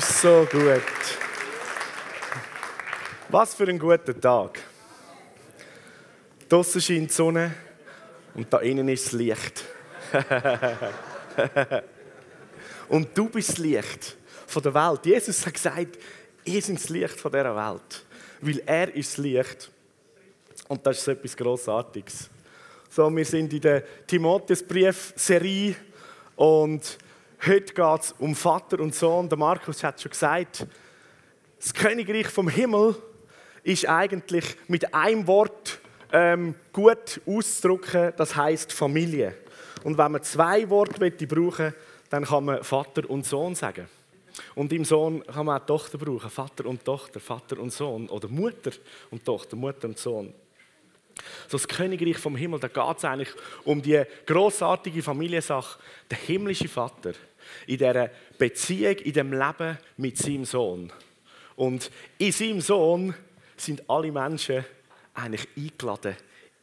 [0.00, 0.82] So gut.
[3.30, 4.60] Was für ein guter Tag.
[6.48, 7.54] Draußen scheint die Sonne
[8.34, 9.64] und da innen ist das Licht.
[12.88, 14.16] und du bist das Licht
[14.46, 15.04] von der Welt.
[15.04, 15.98] Jesus hat gesagt,
[16.44, 18.04] ihr seid das Licht von dieser Welt.
[18.40, 19.70] Weil er ist das Licht.
[20.68, 22.30] Und das ist etwas Grossartiges.
[22.88, 25.74] So, wir sind in der Timotheusbrief-Serie
[26.36, 26.98] und
[27.46, 29.28] Heute geht es um Vater und Sohn.
[29.28, 30.66] Der Markus hat schon gesagt,
[31.56, 32.96] das Königreich vom Himmel
[33.62, 35.78] ist eigentlich mit einem Wort
[36.12, 39.36] ähm, gut auszudrücken, das heißt Familie.
[39.84, 41.74] Und wenn man zwei Worte brauchen
[42.10, 43.86] dann kann man Vater und Sohn sagen.
[44.56, 48.28] Und im Sohn kann man auch Tochter brauchen, Vater und Tochter, Vater und Sohn oder
[48.28, 48.72] Mutter
[49.10, 50.34] und Tochter, Mutter und Sohn.
[51.48, 53.30] So das Königreich vom Himmel, da geht es eigentlich
[53.64, 55.78] um die großartige Familiensache,
[56.10, 57.12] der himmlische Vater
[57.66, 60.92] in dieser Beziehung, in dem Leben mit seinem Sohn.
[61.56, 63.14] Und in seinem Sohn
[63.56, 64.64] sind alle Menschen
[65.14, 66.16] eigentlich eingeladen,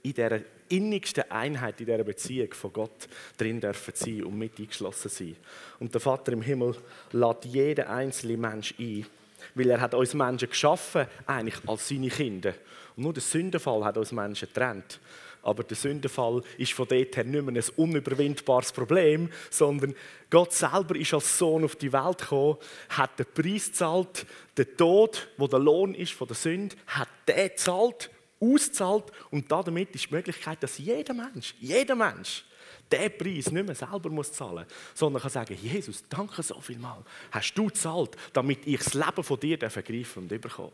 [0.04, 5.10] in dieser innigsten Einheit, in dieser Beziehung von Gott drin dürfen sein und mit eingeschlossen
[5.10, 5.36] sein.
[5.80, 6.76] Und der Vater im Himmel
[7.12, 9.06] lädt jeden einzelnen Mensch ein,
[9.54, 12.54] weil er hat uns Menschen geschaffen, eigentlich als seine Kinder.
[12.96, 15.00] Und nur der Sündenfall hat uns Menschen getrennt.
[15.46, 19.94] Aber der Sündenfall ist von dort her nicht mehr ein unüberwindbares Problem, sondern
[20.32, 22.58] Gott selber ist als Sohn auf die Welt gekommen,
[22.90, 24.26] hat den Preis gezahlt,
[24.58, 29.94] den Tod, wo der Lohn ist von der Sünde, hat den gezahlt, ausgezahlt und damit
[29.94, 32.44] ist die Möglichkeit, dass jeder Mensch, jeder Mensch,
[32.92, 37.04] den Preis nicht mehr selber muss zahlen sondern kann sagen, Jesus, danke so viel mal,
[37.32, 40.72] hast du gezahlt, damit ich das Leben von dir ergreifen und überkomme.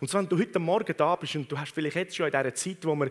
[0.00, 2.32] Und so, wenn du heute Morgen da bist und du hast vielleicht jetzt schon in
[2.32, 3.10] dieser Zeit, wo wir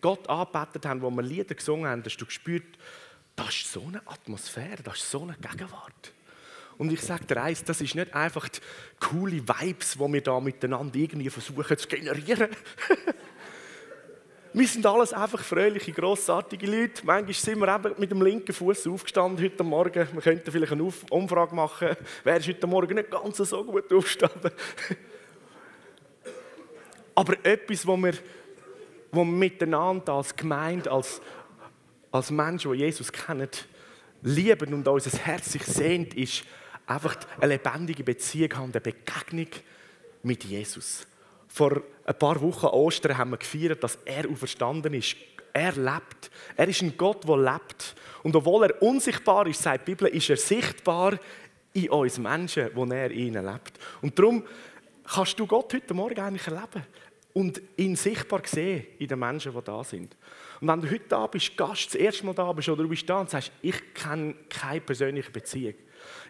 [0.00, 2.78] Gott angebetet haben, wo wir Lieder gesungen haben, hast du gespürt,
[3.36, 6.12] das ist so eine Atmosphäre, das ist so eine Gegenwart.
[6.80, 8.58] Und ich sage dir eins, das ist nicht einfach die
[9.00, 12.48] coole Vibes, die wir da miteinander irgendwie versuchen zu generieren.
[14.54, 17.04] wir sind alles einfach fröhliche, grossartige Leute.
[17.04, 20.08] Manchmal sind wir eben mit dem linken Fuß aufgestanden heute Morgen.
[20.10, 21.88] Wir könnten vielleicht eine Umfrage machen,
[22.24, 24.50] wer ist heute Morgen nicht ganz so gut aufgestanden.
[27.14, 28.14] Aber etwas, wo wir
[29.12, 31.20] wo miteinander als Gemeinde, als,
[32.10, 33.48] als Menschen, die Jesus kennen,
[34.22, 36.44] lieben und unser Herz sich sehnt, ist
[36.86, 39.48] einfach eine lebendige Beziehung haben, eine Begegnung
[40.22, 41.06] mit Jesus.
[41.48, 45.16] Vor ein paar Wochen Ostern haben wir gefeiert, dass er auferstanden ist.
[45.52, 46.30] Er lebt.
[46.56, 47.96] Er ist ein Gott, der lebt.
[48.22, 51.18] Und obwohl er unsichtbar ist, sagt die Bibel, ist er sichtbar
[51.72, 53.72] in uns Menschen, wo er in ihnen lebt.
[54.00, 54.44] Und darum
[55.04, 56.86] kannst du Gott heute Morgen eigentlich erleben
[57.32, 60.16] und ihn sichtbar sehen in den Menschen, die da sind.
[60.60, 63.08] Und wenn du heute da bist, Gast, das erste Mal da bist oder du bist
[63.08, 65.74] da und sagst, ich kenne keine persönliche Beziehung.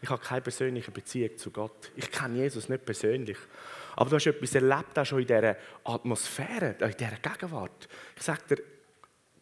[0.03, 1.91] Ich habe keine persönliche Beziehung zu Gott.
[1.97, 3.39] Ich kenne Jesus nicht persönlich.
[3.97, 7.89] Aber du hast etwas erlebt, auch schon in dieser Atmosphäre, in dieser Gegenwart.
[8.17, 8.63] Ich sage dir,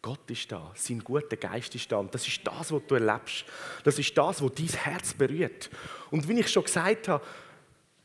[0.01, 1.97] Gott ist da, sein guter Geist ist da.
[1.97, 3.45] Und das ist das, was du erlebst.
[3.83, 5.69] Das ist das, was dein Herz berührt.
[6.09, 7.23] Und wie ich schon gesagt habe,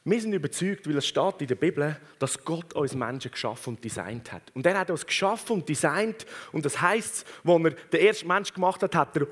[0.06, 3.84] wir sind überzeugt, weil es steht in der Bibel, dass Gott uns Menschen geschaffen und
[3.84, 4.42] designt hat.
[4.54, 6.26] Und er hat uns geschaffen und designt.
[6.52, 9.26] Und das heißt, als er den ersten Mensch gemacht hat, hat er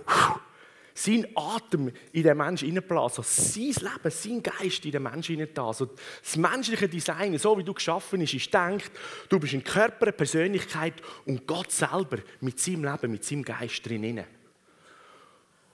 [0.95, 3.23] seinen Atem in den Menschen hineingeblasen.
[3.23, 5.67] Also sein Leben, sein Geist in den Menschen hineingetan.
[5.67, 5.91] Also
[6.23, 8.91] das menschliche Design, so wie du geschaffen bist, ist denkt,
[9.29, 10.95] du bist ein Körper, eine Persönlichkeit
[11.27, 14.25] und Gott selber mit seinem Leben, mit seinem Geist drin.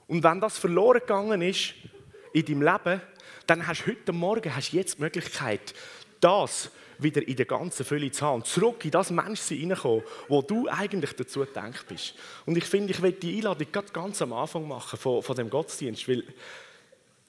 [0.07, 1.73] Und wenn das verloren gegangen ist
[2.33, 3.01] in deinem Leben,
[3.49, 5.73] dann hast du heute Morgen hast jetzt die Möglichkeit,
[6.21, 10.67] das wieder in der ganzen Fülle zu haben zurück in das Menschsein hineinkommen, wo du
[10.69, 12.13] eigentlich dazu gedacht bist.
[12.45, 16.07] Und ich finde, ich will die Einladung ganz am Anfang machen von, von dem Gottesdienst,
[16.07, 16.23] weil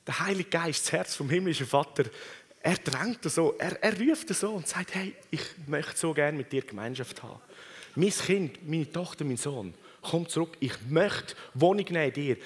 [0.06, 2.04] der Heilige Geist, das Herz vom himmlischen Vater,
[2.62, 6.52] er drängt so, er, er ruft so und sagt, hey, ich möchte so gerne mit
[6.52, 7.40] dir Gemeinschaft haben.
[7.94, 12.36] Mein Kind, meine Tochter, mein Sohn, komm zurück, ich möchte Wohnung nehmen in dir.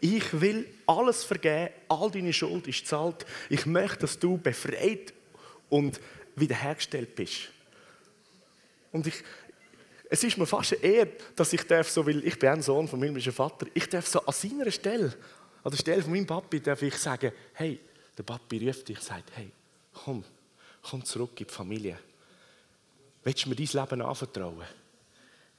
[0.00, 3.26] Ich will alles vergeben, all deine Schuld ist zahlt.
[3.48, 5.12] Ich möchte, dass du befreit
[5.68, 6.00] und
[6.36, 7.50] wiederhergestellt bist.
[8.92, 9.22] Und ich,
[10.08, 11.06] es ist mir fast eher,
[11.36, 14.20] dass ich darf, so, weil ich bin ein Sohn von himmlischen Vater, ich darf so
[14.24, 15.14] an seiner Stelle,
[15.62, 17.78] an der Stelle von meinem Papi, darf ich sagen, hey,
[18.16, 19.50] der Papi ruft dich, sagt, hey,
[19.92, 20.24] komm,
[20.82, 21.98] komm zurück in die Familie.
[23.22, 24.66] Willst du mir dein Leben anvertrauen?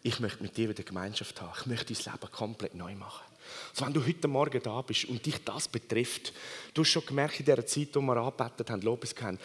[0.03, 1.51] Ich möchte mit dir wieder Gemeinschaft haben.
[1.59, 3.31] Ich möchte dein Leben komplett neu machen.
[3.71, 6.33] Also wenn du heute Morgen da bist und dich das betrifft,
[6.74, 9.39] du hast schon gemerkt in dieser Zeit, wo wir angebetet haben, Lobes haben,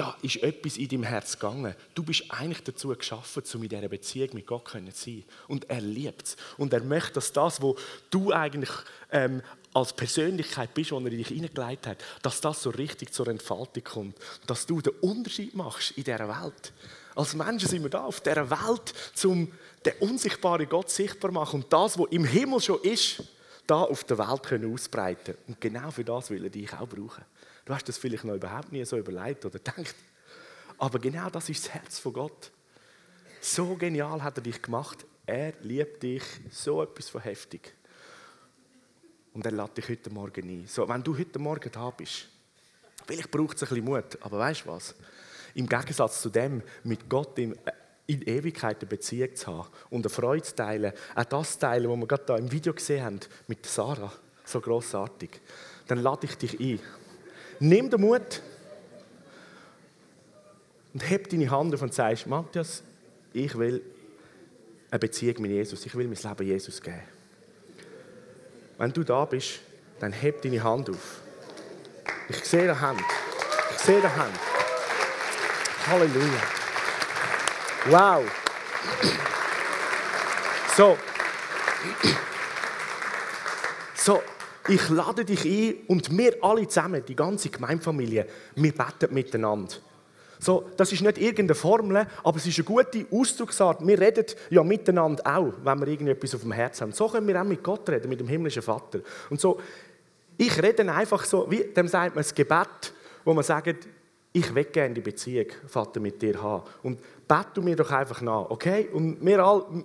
[0.00, 1.74] da ist etwas in deinem Herz gegangen.
[1.94, 5.24] Du bist eigentlich dazu geschaffen, um in dieser Beziehung mit Gott zu sein.
[5.46, 6.36] Und er liebt es.
[6.56, 7.74] Und er möchte, dass das, was
[8.08, 8.70] du eigentlich
[9.12, 9.42] ähm,
[9.74, 13.84] als Persönlichkeit bist, was er in dich hineingelegt hat, dass das so richtig zur Entfaltung
[13.84, 14.16] kommt.
[14.46, 16.72] Dass du den Unterschied machst in dieser Welt.
[17.14, 19.52] Als Menschen sind wir da auf dieser Welt, um
[19.84, 21.62] den unsichtbaren Gott sichtbar zu machen.
[21.62, 23.22] Und das, was im Himmel schon ist,
[23.70, 27.24] da auf der Welt können ausbreiten Und genau für das will er dich auch brauchen.
[27.64, 29.94] Du hast das vielleicht noch überhaupt nie so überlegt oder gedacht.
[30.78, 32.50] Aber genau das ist das Herz von Gott.
[33.40, 35.06] So genial hat er dich gemacht.
[35.24, 37.74] Er liebt dich so etwas von heftig.
[39.32, 40.66] Und er lädt dich heute Morgen ein.
[40.66, 42.28] So, wenn du heute Morgen da bist,
[43.06, 44.96] vielleicht braucht es ein bisschen Mut, aber weißt du was?
[45.54, 47.54] Im Gegensatz zu dem, mit Gott äh,
[48.10, 51.96] in Ewigkeit eine Beziehung zu haben und eine Freude zu teilen, auch das teilen, was
[51.96, 54.12] wir gerade da im Video gesehen haben, mit Sarah,
[54.44, 55.30] so großartig,
[55.86, 56.80] dann lade ich dich ein.
[57.60, 58.42] Nimm den Mut
[60.92, 62.82] und heb deine Hand auf und sagst, Matthias,
[63.32, 63.80] ich will
[64.90, 67.02] eine Beziehung mit Jesus, ich will mein Leben Jesus geben.
[68.76, 69.60] Wenn du da bist,
[70.00, 71.20] dann heb deine Hand auf.
[72.28, 73.02] Ich sehe die Hand.
[73.70, 74.34] Ich sehe die Hand.
[75.86, 76.59] Halleluja.
[77.86, 78.24] Wow.
[80.76, 80.98] So.
[83.94, 84.22] So,
[84.68, 89.74] ich lade dich ein und wir alle zusammen, die ganze Gemeindefamilie, wir beten miteinander.
[90.38, 93.86] So, das ist nicht irgendeine Formel, aber es ist eine gute Ausdrucksart.
[93.86, 96.92] Wir reden ja miteinander auch, wenn wir irgendetwas auf dem Herzen haben.
[96.92, 99.00] So können wir auch mit Gott reden, mit dem himmlischen Vater.
[99.28, 99.60] Und so,
[100.38, 102.92] ich rede einfach so, wie dem sagt man das Gebet,
[103.24, 103.86] wo man sagt,
[104.32, 106.62] ich will gerne die Beziehung, Vater, mit dir haben.
[106.82, 108.88] Und bet du mir doch einfach nach, okay?
[108.92, 109.84] Und wir alle,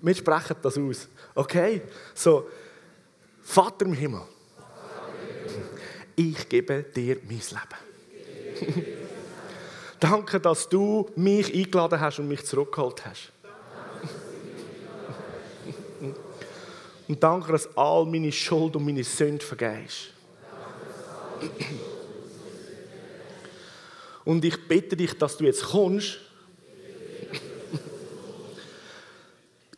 [0.00, 1.82] wir sprechen das aus, okay?
[2.14, 2.48] So,
[3.42, 4.22] Vater im Himmel,
[6.16, 8.84] ich gebe dir mein Leben.
[10.00, 13.32] Danke, dass du mich eingeladen hast und mich zurückgeholt hast.
[17.06, 20.10] Und danke, dass all meine Schuld und meine Sünde vergehst.
[24.24, 26.18] Und ich bitte dich, dass du jetzt kommst,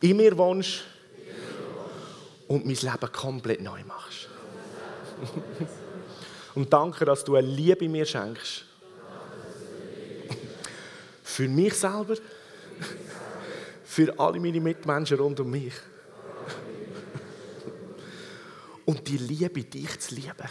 [0.01, 0.83] in mir wohnst
[2.47, 4.29] und mein Leben komplett neu machst.
[6.55, 8.65] Und danke, dass du eine Liebe mir schenkst.
[11.23, 12.15] Für mich selber,
[13.83, 15.73] für alle meine Mitmenschen rund um mich.
[18.85, 20.49] Und die Liebe, dich zu lieben.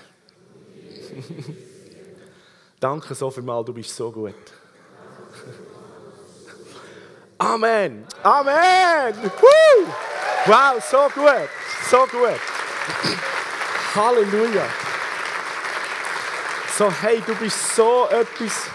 [2.78, 4.34] Danke so vielmal, du bist so gut.
[7.38, 8.06] Amen.
[8.22, 9.14] Amen.
[9.40, 9.86] Woo!
[10.44, 11.48] Wow, so gut.
[11.90, 12.38] So gut.
[13.94, 14.66] Halleluja.
[16.76, 18.68] So, hey, du bist so etwas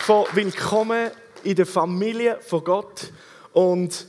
[0.00, 1.12] von willkommen
[1.44, 3.12] in der Familie von Gott.
[3.52, 4.08] Und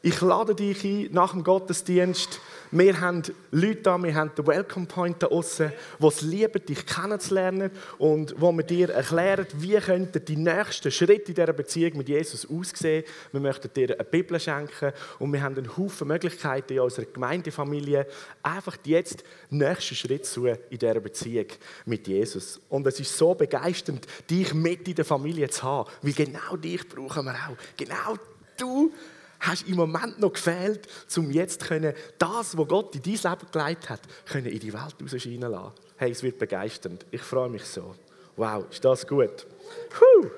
[0.00, 4.86] ich lade dich ein, nach dem Gottesdienst wir haben Leute da, wir haben den Welcome
[4.86, 10.24] Point da außen, die es lieben, dich kennenzulernen und wo wir dir erklären, wie könnten
[10.24, 13.04] die nächsten Schritte in dieser Beziehung mit Jesus aussehen.
[13.32, 18.06] Wir möchten dir eine Bibel schenken und wir haben einen Haufen Möglichkeiten in unserer Gemeindefamilie,
[18.42, 21.46] einfach jetzt den nächsten Schritt zu in dieser Beziehung
[21.84, 22.60] mit Jesus.
[22.68, 26.88] Und es ist so begeisternd, dich mit in der Familie zu haben, weil genau dich
[26.88, 27.56] brauchen wir auch.
[27.76, 28.16] Genau
[28.56, 28.92] du
[29.40, 30.86] hast im Moment noch gefehlt,
[31.16, 34.96] um jetzt können, das, was Gott in dein Leben gelegt hat, können in die Welt
[35.00, 35.72] rausscheinen lassen.
[35.96, 37.06] Hey, es wird begeisternd.
[37.10, 37.94] Ich freue mich so.
[38.36, 39.46] Wow, ist das gut.
[39.90, 40.30] Puh.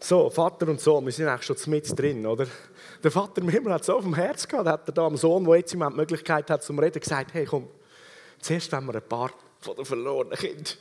[0.00, 2.46] So, Vater und Sohn, wir sind eigentlich schon mit drin, oder?
[3.02, 5.44] Der Vater im Himmel hat so auf dem Herz gehabt, hat er da am Sohn,
[5.44, 7.68] der jetzt im Moment die Möglichkeit hat zum Reden, gesagt, hey komm,
[8.40, 10.76] zuerst wenn wir ein paar von den verlorenen Kindern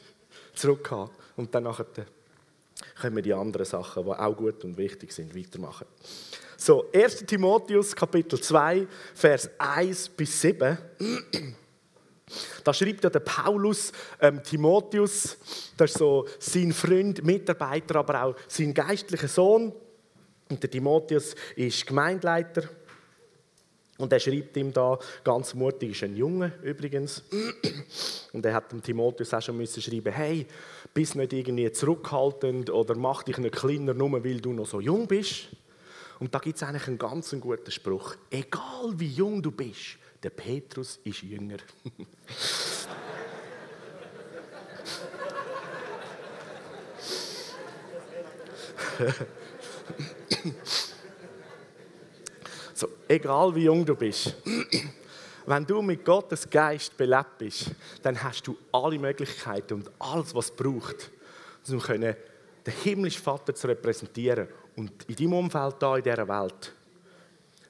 [0.55, 1.13] zurückhaben.
[1.35, 1.85] Und dann nachher
[3.00, 5.85] können wir die anderen Sachen, die auch gut und wichtig sind, weitermachen.
[6.57, 7.25] So, 1.
[7.25, 10.77] Timotheus, Kapitel 2, Vers 1 bis 7.
[12.63, 15.38] Da schreibt ja der Paulus ähm, Timotheus,
[15.77, 19.74] das ist so sein Freund, Mitarbeiter, aber auch sein geistlicher Sohn.
[20.50, 22.63] Und der Timotheus ist Gemeindeleiter.
[23.97, 27.23] Und er schreibt ihm da, ganz mutig, ist ein Junge übrigens.
[28.33, 30.45] Und er hat dem Timotheus auch schon müssen schreiben, hey,
[30.93, 35.07] bist nicht irgendwie zurückhaltend oder mach dich nicht kleiner, nur weil du noch so jung
[35.07, 35.47] bist.
[36.19, 38.15] Und da gibt es eigentlich einen ganz guten Spruch.
[38.29, 41.57] Egal wie jung du bist, der Petrus ist jünger.
[52.75, 54.36] so, egal wie jung du bist,
[55.46, 60.46] wenn du mit Gottes Geist belebt bist, dann hast du alle Möglichkeiten und alles, was
[60.46, 61.12] es braucht,
[61.70, 62.15] um den
[62.84, 66.74] himmlischen Vater zu repräsentieren und in deinem Umfeld da in dieser Welt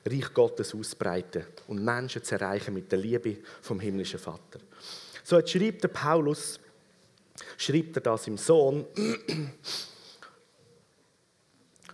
[0.08, 4.60] Reich Gottes ausbreiten und Menschen zu erreichen mit der Liebe vom himmlischen Vater.
[5.24, 6.60] So jetzt schreibt der Paulus,
[7.58, 8.86] schreibt er das im Sohn,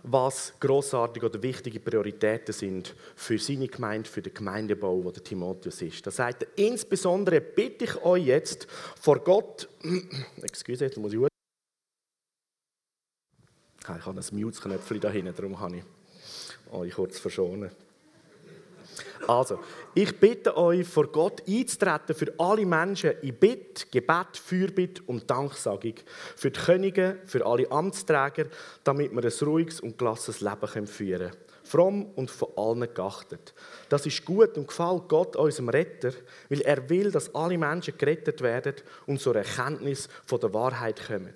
[0.04, 5.80] was großartige oder wichtige Prioritäten sind für seine Gemeinde, für den Gemeindebau, wo der Timotheus
[5.82, 6.06] ist.
[6.06, 8.66] Da sagt er, insbesondere bitte ich euch jetzt
[9.00, 9.68] vor Gott,
[10.42, 11.20] excuse, jetzt muss ich
[13.82, 15.84] ich habe ein Mute-Knöpfchen da hinten, darum kann ich
[16.72, 17.70] euch kurz verschonen.
[19.26, 19.60] Also,
[19.94, 25.94] ich bitte euch, vor Gott einzutreten für alle Menschen in Bitt, Gebet, Fürbitt und Danksagung.
[26.36, 28.46] Für die Könige, für alle Amtsträger,
[28.82, 31.36] damit wir ein ruhiges und gelassenes Leben führen können.
[31.64, 33.54] Fromm und von allen geachtet.
[33.88, 36.12] Das ist gut und gefällt Gott, unserem Retter,
[36.48, 38.74] weil er will, dass alle Menschen gerettet werden
[39.06, 41.32] und zur Erkenntnis von der Wahrheit kommen.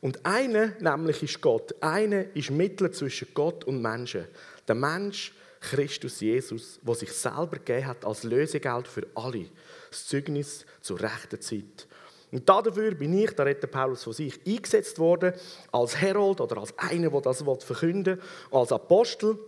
[0.00, 1.74] Und eine, nämlich ist Gott.
[1.80, 4.26] Eine ist Mittler zwischen Gott und Menschen.
[4.66, 9.46] Der Mensch, Christus Jesus, der sich selber gegeben hat als Lösegeld für alle.
[9.90, 11.86] Das Zeugnis zur rechten Zeit.
[12.32, 15.32] Und dafür bin ich, da redet Paulus von sich, eingesetzt worden
[15.72, 19.38] als Herold oder als einer, der das verkünden will, als Apostel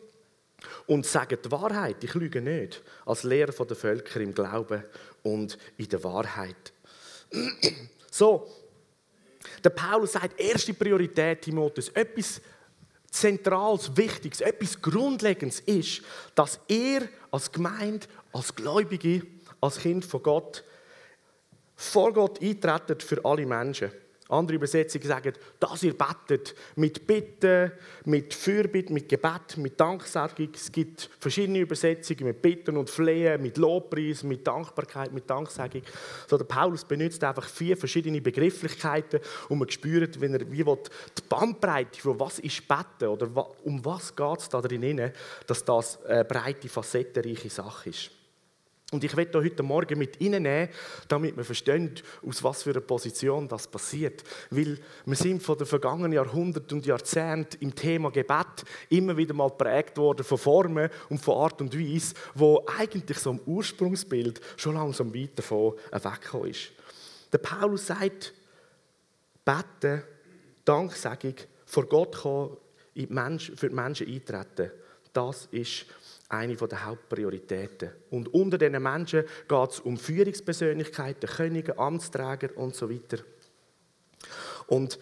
[0.87, 4.83] und sage die Wahrheit, ich lüge nicht, als Lehrer der Völker im Glauben
[5.23, 6.73] und in der Wahrheit.
[8.11, 8.49] So,
[9.63, 12.41] der Paulus sagt, erste Priorität, Timotheus, etwas
[13.21, 16.03] Zentrales, Wichtiges, etwas Grundlegendes ist,
[16.35, 19.23] dass ihr als Gemeinde, als Gläubige,
[19.61, 20.65] als Kind von Gott
[21.77, 23.93] vor Gott eintretet für alle Menschen.
[24.31, 27.73] Andere Übersetzungen sagen, dass ihr betet mit Bitten,
[28.05, 30.51] mit Fürbitte, mit Gebet, mit Danksagung.
[30.55, 35.81] Es gibt verschiedene Übersetzungen mit Bitten und Flehen, mit Lobpreis, mit Dankbarkeit, mit Danksagung.
[36.27, 40.79] So, der Paulus benutzt einfach vier verschiedene Begrifflichkeiten und man spürt, wenn er wie will,
[41.17, 43.31] die Bandbreite von was ist Beten oder
[43.65, 45.11] um was geht es da drin,
[45.47, 48.18] dass das eine breite, facettenreiche Sache ist.
[48.91, 50.71] Und ich werde heute Morgen mit Ihnen nehmen,
[51.09, 51.95] damit wir verstehen,
[52.27, 54.25] aus was für einer Position das passiert.
[54.49, 59.51] Weil wir sind von den vergangenen Jahrhunderten und Jahrzehnten im Thema Gebet immer wieder mal
[59.51, 64.75] prägt worden von Formen und von Art und Weise, wo eigentlich so ein Ursprungsbild schon
[64.75, 66.71] langsam weit davon weggekommen ist.
[67.31, 68.33] Der Paulus sagt,
[69.45, 70.03] beten,
[70.65, 71.35] Danksagung,
[71.67, 72.57] vor Gott kommen,
[72.95, 74.71] für die Menschen eintreten,
[75.13, 75.85] das ist
[76.29, 77.91] eine der Hauptprioritäten.
[78.11, 83.19] Und unter diesen Menschen geht es um Führungspersönlichkeiten, Könige, Amtsträger und so weiter.
[84.67, 84.99] Und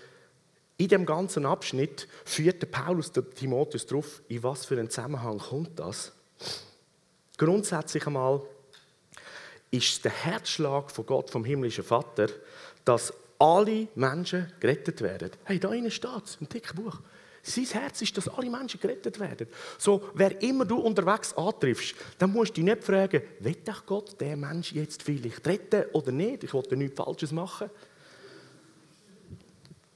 [0.78, 5.78] in dem ganzen Abschnitt führt Paulus der Timotheus darauf, in was für einen Zusammenhang kommt
[5.78, 6.12] das.
[7.38, 8.42] Grundsätzlich einmal
[9.70, 12.28] ist der Herzschlag von Gott, vom himmlischen Vater,
[12.84, 15.30] dass alle Menschen gerettet werden.
[15.44, 17.00] Hey, da steht es, im dicken Buch.
[17.48, 19.46] Sein Herz ist, dass alle Menschen gerettet werden.
[19.78, 24.40] So, wer immer du unterwegs antriffst, dann musst du dich nicht fragen, will Gott den
[24.40, 26.42] Menschen jetzt vielleicht retten oder nicht?
[26.42, 27.70] Ich wollte nichts Falsches machen.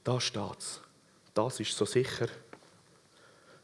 [0.01, 0.79] Da steht es.
[1.33, 2.27] Das ist so sicher,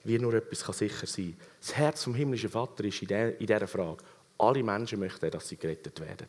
[0.03, 1.47] wie nur etwas kann sicher sein kann.
[1.61, 4.03] Das Herz vom himmlischen Vater ist in dieser Frage.
[4.37, 6.27] Alle Menschen möchten, dass sie gerettet werden.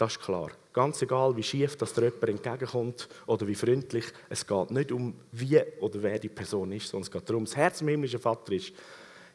[0.00, 0.50] Das ist klar.
[0.72, 5.14] Ganz egal, wie schief das der jemand entgegenkommt oder wie freundlich, es geht nicht um
[5.32, 8.52] wie oder wer die Person ist, sondern es geht darum, das Herz im himmlischen Vater
[8.52, 8.72] ist,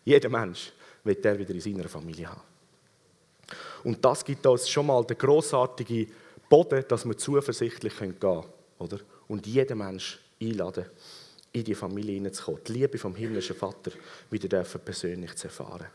[0.03, 2.41] jeder Mensch will der wieder in seiner Familie haben.
[3.83, 6.11] Und das gibt uns schon mal den grossartigen
[6.49, 8.45] Boden, dass wir zuversichtlich gehen können.
[8.79, 8.97] Oder?
[9.27, 10.85] Und jeden Mensch einladen,
[11.51, 13.91] in die Familie hineinzukommen, die Liebe vom himmlischen Vater
[14.31, 15.85] wieder persönlich zu erfahren.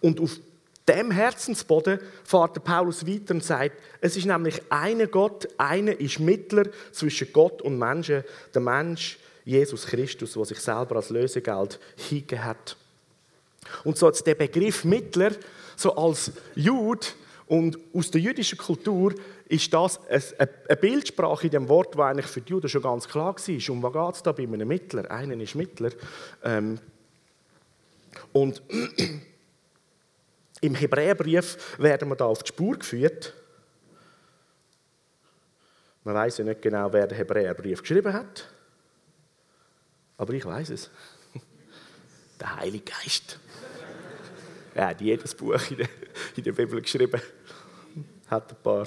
[0.00, 0.40] Und auf
[0.88, 6.64] dem Herzensboden fährt Paulus weiter und sagt, es ist nämlich einer Gott, einer ist Mittler
[6.92, 12.76] zwischen Gott und Menschen, der Mensch Jesus Christus, der sich selber als Lösegeld hingegeben hat.
[13.84, 15.32] Und so jetzt der Begriff Mittler,
[15.76, 17.06] so als Jude
[17.46, 19.14] und aus der jüdischen Kultur
[19.48, 23.34] ist das eine Bildsprache in dem Wort, die eigentlich für die Juden schon ganz klar
[23.34, 23.70] war.
[23.70, 25.10] Um was geht es da bei einem Mittler?
[25.10, 25.90] Einer ist Mittler.
[26.44, 26.78] Ähm,
[28.32, 28.62] und
[30.60, 33.34] im Hebräerbrief werden wir da auf die Spur geführt.
[36.04, 38.48] Man weiß ja nicht genau, wer den Hebräerbrief geschrieben hat.
[40.16, 40.90] Aber ich weiß es.
[42.40, 43.38] Der Heilige Geist.
[44.74, 45.88] Er hat jedes Buch in der,
[46.36, 47.20] in Bibel geschrieben.
[48.28, 48.86] Hat ein paar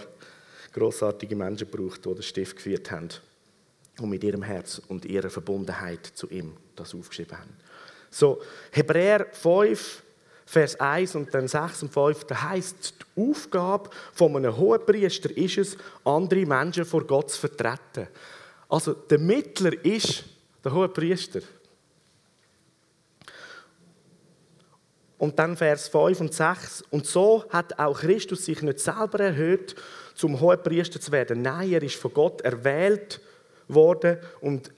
[0.72, 3.10] großartige Menschen gebraucht, die den Stift geführt haben.
[4.00, 7.58] die mit ihrem Herz und ihrer Verbundenheit zu ihm das aufgeschrieben haben.
[8.10, 10.04] So, Hebräer 5,
[10.52, 15.58] Vers 1 und dann 6 und 5, da heißt die Aufgabe von einem Hohenpriester ist
[15.58, 18.10] es, andere Menschen vor Gott zu vertreten.
[18.68, 20.26] Also der Mittler ist
[20.62, 21.40] der Hohenpriester.
[25.18, 26.84] Und dann Vers 5 und 6.
[26.90, 29.76] Und so hat auch Christus sich nicht selber erhöht,
[30.16, 31.44] zum Hohenpriester zu werden.
[31.44, 33.22] Nein, er ist von Gott erwählt
[33.70, 34.70] worden und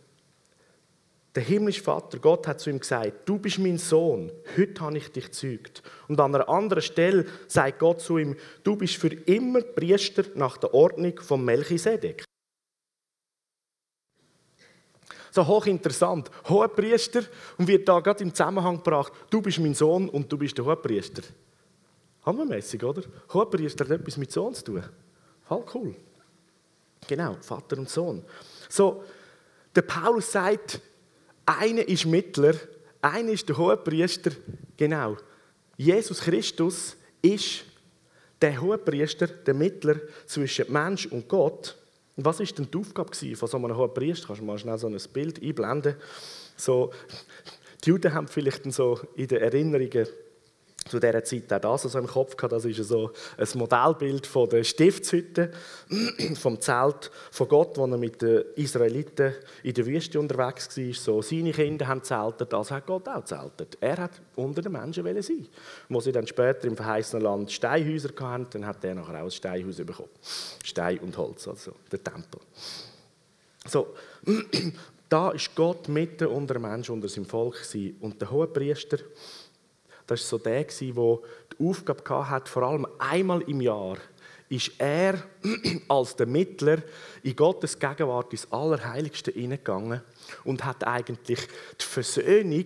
[1.36, 5.12] der himmlische Vater, Gott hat zu ihm gesagt, du bist mein Sohn, heute habe ich
[5.12, 5.82] dich gezeugt.
[6.08, 10.58] Und an einer anderen Stelle sagt Gott zu ihm, du bist für immer Priester nach
[10.58, 12.24] der Ordnung von Melchisedek.
[15.32, 16.30] So hochinteressant.
[16.48, 17.24] Hohepriester
[17.58, 20.66] und wird da gerade im Zusammenhang gebracht, du bist mein Sohn und du bist der
[20.66, 21.24] Hohepriester.
[22.24, 23.02] Hammermäßig, oder?
[23.34, 24.84] Hohepriester hat etwas mit Sohn zu tun.
[25.48, 25.96] Voll cool.
[27.08, 28.24] Genau, Vater und Sohn.
[28.70, 29.04] So,
[29.76, 30.80] der Paulus sagt,
[31.46, 32.54] einer ist Mittler,
[33.02, 34.32] einer ist der Hohepriester.
[34.78, 35.18] Genau.
[35.78, 37.66] Jesus Christus ist
[38.42, 39.96] der Hohepriester, der Mittler
[40.26, 41.76] zwischen Mensch und Gott.
[42.16, 44.28] Und was war denn die Aufgabe von so einem hohen Priester?
[44.28, 45.96] Kannst du mal schnell so ein Bild einblenden?
[46.56, 46.92] So,
[47.84, 50.08] die Juden haben vielleicht so in den Erinnerungen
[50.88, 52.54] zu dieser Zeit auch das so im Kopf gehabt.
[52.54, 55.52] Das ist so ein Modellbild von der Stiftshütte,
[56.36, 60.94] vom Zelt von Gott, wo er mit den Israeliten in der Wüste unterwegs war.
[60.94, 63.78] So, seine Kinder haben zeltet, das hat Gott auch zeltet.
[63.80, 65.48] Er hat unter den Menschen sein.
[65.90, 69.32] Wo sie dann später im verheißenen Land Steinhäuser hatten, dann hat er nachher auch ein
[69.32, 70.10] Steinhaus bekommen.
[70.64, 72.40] Stein und Holz, also der Tempel.
[73.66, 73.94] So,
[75.10, 77.62] da ist Gott mitten unter den Menschen, unter seinem Volk
[78.02, 78.98] und der hohe Priester
[80.08, 81.20] das war so der, der
[81.60, 83.98] die Aufgabe hatte, vor allem einmal im Jahr,
[84.54, 85.16] ist er
[85.88, 86.84] als der Mittler
[87.24, 90.02] in Gottes Gegenwart ins Allerheiligste hineingegangen
[90.44, 91.40] und hat eigentlich
[91.80, 92.66] die Versöhnung,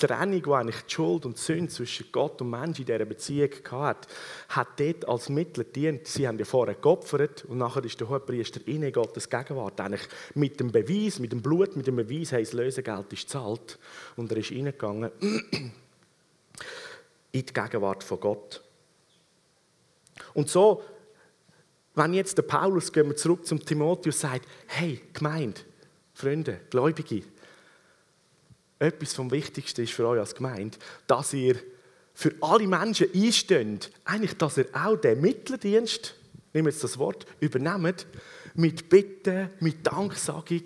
[0.00, 3.04] die Trennung, die eigentlich die Schuld und die Sünde zwischen Gott und Mensch in dieser
[3.04, 4.08] Beziehung hatte,
[4.48, 6.08] hat dort als Mittler dient.
[6.08, 9.80] Sie haben ja vorher geopfert und nachher ist der Hohepriester in Gottes Gegenwart.
[9.80, 13.78] Eigentlich mit dem Beweis, mit dem Blut, mit dem Beweis, hey, das Lösegeld ist zahlt.
[14.16, 15.12] Und er ist hineingegangen
[17.32, 18.62] in die Gegenwart von Gott.
[20.34, 20.82] Und so,
[21.94, 25.60] wenn jetzt der Paulus, gehen wir zurück zum Timotheus, sagt, hey, Gemeinde,
[26.12, 27.22] Freunde, Gläubige,
[28.78, 31.56] etwas vom Wichtigsten ist für euch als Gemeinde, dass ihr
[32.12, 36.14] für alle Menschen einsteht, eigentlich, dass ihr auch den Mittlerdienst,
[36.52, 38.06] nehmen jetzt das Wort, übernehmt,
[38.54, 40.62] mit Bitten, mit Danksagung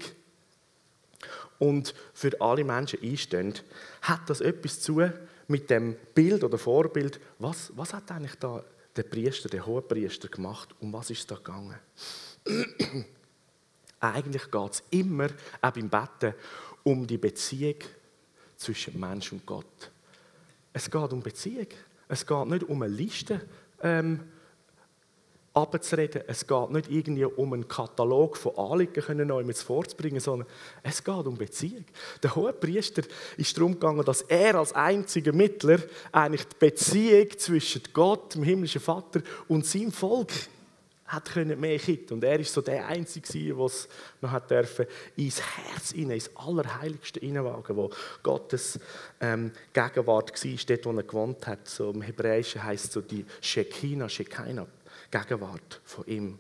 [1.59, 3.65] und für alle Menschen einsteht,
[4.03, 5.01] hat das etwas zu
[5.49, 8.63] mit dem Bild oder Vorbild, was, was hat eigentlich da
[8.95, 10.75] der Priester, der Hohepriester gemacht?
[10.81, 11.79] Um was ist da gegangen?
[14.01, 15.29] eigentlich geht es immer,
[15.61, 16.35] auch beim Betten,
[16.85, 17.77] um die Beziehung
[18.57, 19.91] zwischen Mensch und Gott.
[20.73, 21.69] Es geht um Beziehung.
[22.09, 23.41] Es geht nicht um eine Liste.
[23.83, 24.21] Ähm,
[25.63, 26.23] abzureden.
[26.27, 30.49] Es geht nicht irgendwie um einen Katalog von Anliegen können noch vorzubringen, sondern
[30.83, 31.85] es geht um Beziehung.
[32.23, 33.03] Der hohe Priester
[33.37, 35.79] ist darum gegangen, dass er als einziger Mittler
[36.13, 40.33] eigentlich die Beziehung zwischen Gott, dem himmlischen Vater und seinem Volk
[41.09, 42.15] hat können mehr kitten.
[42.15, 43.89] Und er ist so der Einzige, der es
[44.21, 47.91] noch hat dürfen, ins Herz hinein, ins Allerheiligste hineinwagen, wo
[48.23, 48.79] Gottes
[49.21, 51.67] ähm, Gegenwart war, dort, wo er gewohnt hat.
[51.67, 54.67] So Im Hebräischen heißt es so die Shekinah, Shekinah,
[55.11, 56.39] Gegenwart von ihm.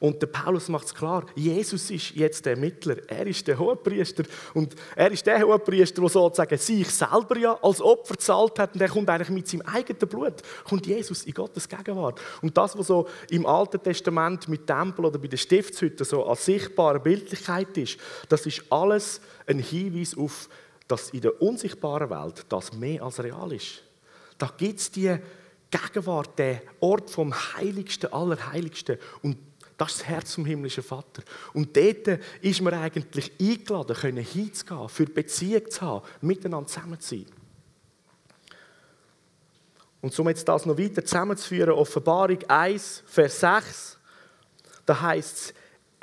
[0.00, 4.24] Und der Paulus macht es klar, Jesus ist jetzt der Mittler, er ist der Hohepriester
[4.52, 8.80] und er ist der Hohepriester, der sozusagen sich selber ja als Opfer gezahlt hat und
[8.82, 12.20] er kommt eigentlich mit seinem eigenen Blut, kommt Jesus in Gottes Gegenwart.
[12.42, 16.44] Und das, was so im Alten Testament mit Tempel oder bei den Stiftshütten so als
[16.44, 20.48] sichtbare Bildlichkeit ist, das ist alles ein Hinweis auf,
[20.86, 23.82] dass in der unsichtbaren Welt das mehr als real ist.
[24.36, 25.16] Da gibt es die
[25.78, 28.98] Gegenwart, der Ort vom Heiligsten, Allerheiligsten.
[29.22, 29.38] Und
[29.76, 31.22] das ist das Herz vom himmlischen Vater.
[31.52, 37.16] Und dort ist man eigentlich eingeladen, können hinzugehen, für Beziehung zu haben, miteinander zusammen zu
[37.16, 37.26] sein.
[40.00, 43.98] Und um jetzt das noch weiter zusammenzuführen, Offenbarung 1, Vers 6,
[44.86, 45.54] da heißt es,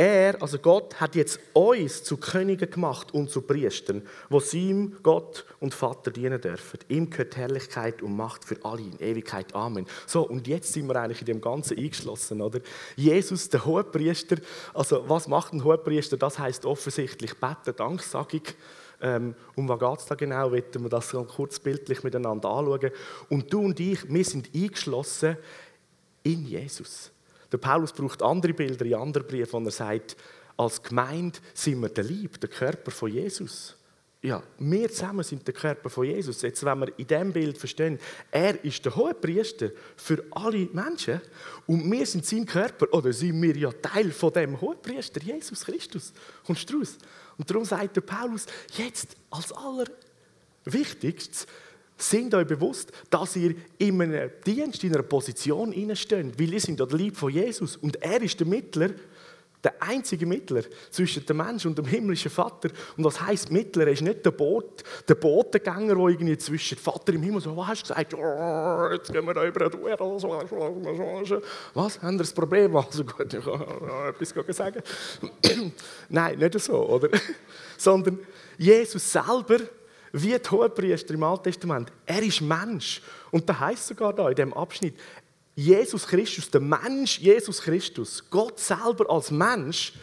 [0.02, 4.98] er, also Gott, hat jetzt uns zu Königen gemacht und zu Priestern, wo sie ihm,
[5.04, 6.80] Gott und Vater dienen dürfen.
[6.90, 9.54] Ihm gehört Herrlichkeit und Macht für alle in Ewigkeit.
[9.54, 9.86] Amen.
[10.08, 12.62] So, und jetzt sind wir eigentlich in dem Ganzen eingeschlossen, oder?
[12.96, 14.38] Jesus, der Hohepriester,
[14.74, 16.18] also was macht ein Hohepriester?
[16.18, 18.42] Das heißt offensichtlich beten, Danksagung.
[19.04, 20.52] Ähm, um was geht es da genau?
[20.52, 22.90] Wollen wir das kurz bildlich miteinander anschauen.
[23.30, 25.38] Und du und ich, wir sind eingeschlossen
[26.24, 27.12] in Jesus.
[27.52, 30.16] Der Paulus braucht andere Bilder in anderen Briefen, wo er sagt,
[30.58, 33.76] als Gemeinde sind wir der Lieb, der Körper von Jesus.
[34.24, 36.44] Ja, wir zusammen sind der Körper von Jesus.
[36.44, 37.98] Jetzt, wenn wir in diesem Bild verstehen,
[38.30, 41.20] er ist der hohe Priester für alle Menschen
[41.66, 45.66] und wir sind sein Körper, oder sind wir ja Teil von dem hohen Priester, Jesus
[45.66, 46.14] Christus.
[46.46, 47.00] Kommst du raus?
[47.36, 48.46] Und darum sagt der Paulus,
[48.78, 51.48] jetzt als allerwichtigstes,
[52.02, 56.80] sind euch bewusst, dass ihr in einem Dienst, in einer Position steht, weil ihr sind
[56.80, 58.92] der Lieb von Jesus und er ist der Mittler
[59.64, 62.70] der einzige Mittler zwischen dem Menschen und dem himmlischen Vater.
[62.98, 63.88] Und was heißt Mittler?
[63.88, 67.68] Er ist nicht der, Boot, der Botengänger, der irgendwie zwischen Vater im Himmel so, was
[67.68, 68.14] hast du gesagt?
[68.16, 69.78] Oh, jetzt gehen wir da über die
[71.74, 72.02] Was?
[72.02, 72.76] Haben wir ein Problem?
[72.76, 74.82] Also gut, ich kann etwas sagen.
[76.10, 77.10] Nein, nicht so, oder?
[77.78, 78.20] Sondern
[78.58, 79.60] Jesus selber,
[80.14, 83.02] wie der Hohepriester im Alten Testament, er ist Mensch.
[83.32, 84.96] Und da heißt sogar da in dem Abschnitt,
[85.56, 89.94] Jesus Christus, der Mensch Jesus Christus, Gott selber als Mensch,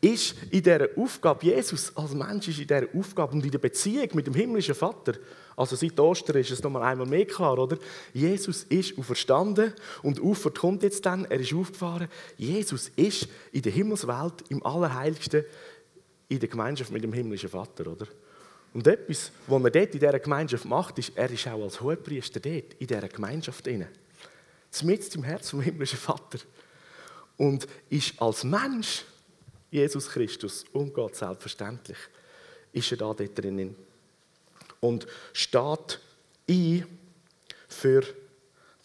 [0.00, 4.08] ist in dieser Aufgabe, Jesus als Mensch ist in dieser Aufgabe und in der Beziehung
[4.14, 5.14] mit dem himmlischen Vater,
[5.56, 7.78] also seit Ostern ist es nochmal einmal mehr klar, oder?
[8.12, 9.72] Jesus ist auferstanden
[10.02, 12.08] und Auffahrt kommt jetzt dann, er ist aufgefahren.
[12.36, 15.44] Jesus ist in der Himmelswelt, im Allerheiligsten,
[16.28, 18.06] in der Gemeinschaft mit dem himmlischen Vater, oder?
[18.74, 22.40] Und etwas, was er dort in dieser Gemeinschaft macht, ist, er ist auch als Hohepriester
[22.40, 23.86] dort, in dieser Gemeinschaft drin
[24.80, 26.38] mitten im Herz vom himmlischen Vater.
[27.36, 29.04] Und ist als Mensch
[29.70, 31.98] Jesus Christus und Gott selbstverständlich,
[32.72, 33.76] ist er da dort drinnen.
[34.80, 36.00] Und steht
[36.48, 36.86] ein
[37.68, 38.02] für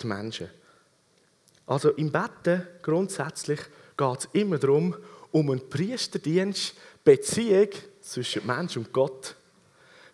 [0.02, 0.50] die Menschen.
[1.65, 3.60] Also im Betten grundsätzlich
[3.95, 4.95] geht es immer darum,
[5.32, 7.69] um einen Priesterdienst, Beziehung
[8.02, 9.36] zwischen Mensch und Gott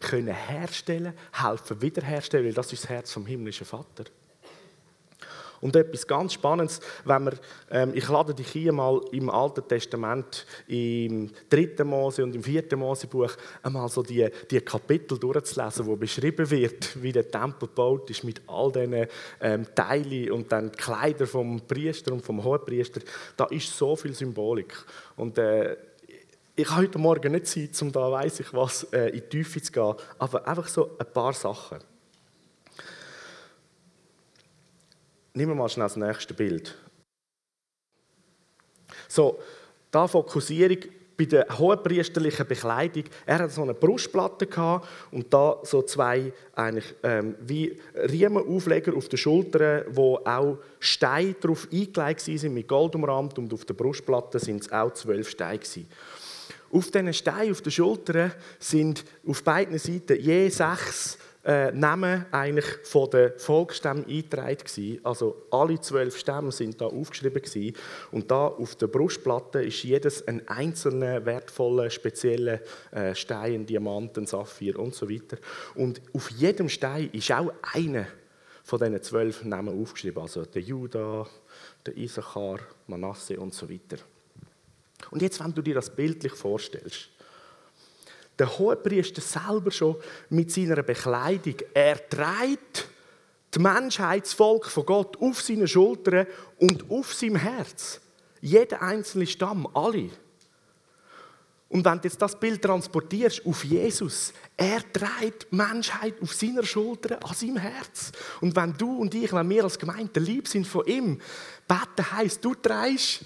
[0.04, 4.06] können herstellen, helfen, wiederherstellen, weil das ist das Herz vom himmlischen Vater.
[5.64, 7.34] Und etwas ganz Spannendes, wenn wir,
[7.72, 12.80] ähm, ich lade dich hier mal im Alten Testament, im dritten Mose und im vierten
[12.80, 18.26] Mosebuch, einmal so die, die Kapitel durchzulesen, wo beschrieben wird, wie der Tempel gebaut ist
[18.26, 19.08] mit all diesen
[19.40, 23.00] ähm, Teilen und dann Kleider vom Priester und vom Hohepriester.
[23.38, 24.76] Da ist so viel Symbolik.
[25.16, 25.78] Und äh,
[26.56, 29.62] ich habe heute Morgen nicht Zeit, um da weiß ich was äh, in die Tiefe
[29.62, 31.80] zu gehen, aber einfach so ein paar Sachen.
[35.34, 36.78] Nehmen wir mal schnell das nächste Bild.
[39.08, 39.40] So,
[39.90, 40.78] da Fokussierung
[41.18, 43.04] bei der hohenpriesterlichen Bekleidung.
[43.26, 49.10] Er hat so eine Brustplatte gehabt und da so zwei eigentlich ähm, wie Riemenaufleger auf
[49.10, 54.40] den Schultern, wo auch Steine drauf eingelegt sind mit Gold umrahmt und auf der Brustplatte
[54.40, 55.88] sind es auch zwölf Steine gewesen.
[56.74, 62.66] Auf diesen Steinen auf den Schultern sind auf beiden Seiten je sechs äh, Namen eigentlich
[62.84, 65.00] von den Volksstämmen eingetragen.
[65.04, 67.76] Also alle zwölf Stämme sind da aufgeschrieben gewesen.
[68.12, 72.60] Und da auf der Brustplatte ist jedes ein einzelner wertvoller, spezieller
[72.92, 75.38] äh, Stein, Diamanten, Saphir und so weiter.
[75.76, 78.08] Und auf jedem Stein ist auch einer
[78.64, 80.24] von diesen zwölf Namen aufgeschrieben.
[80.24, 81.28] Also der Judah,
[81.86, 83.98] der Isachar, Manasse und so weiter.
[85.12, 87.10] Und jetzt, wenn du dir das bildlich vorstellst,
[88.40, 89.96] der Hohepriester selber schon
[90.30, 92.88] mit seiner Bekleidung, er trägt
[93.52, 96.26] das Menschheitsvolk von Gott auf seinen Schultern
[96.58, 98.02] und auf seinem Herz.
[98.42, 100.10] Jeder einzelne Stamm, alle.
[101.70, 106.64] Und wenn du jetzt das Bild transportierst auf Jesus, er trägt die Menschheit auf seiner
[106.64, 108.12] Schulter, an seinem Herz.
[108.42, 111.20] Und wenn du und ich, wenn wir als Gemeinde lieb sind von ihm,
[111.68, 113.26] beten heisst, du trägst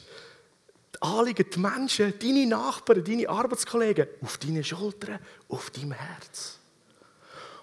[1.02, 6.58] Anliegen, die Menschen, deine Nachbarn, deine Arbeitskollegen auf deine Schultern, auf deinem Herz.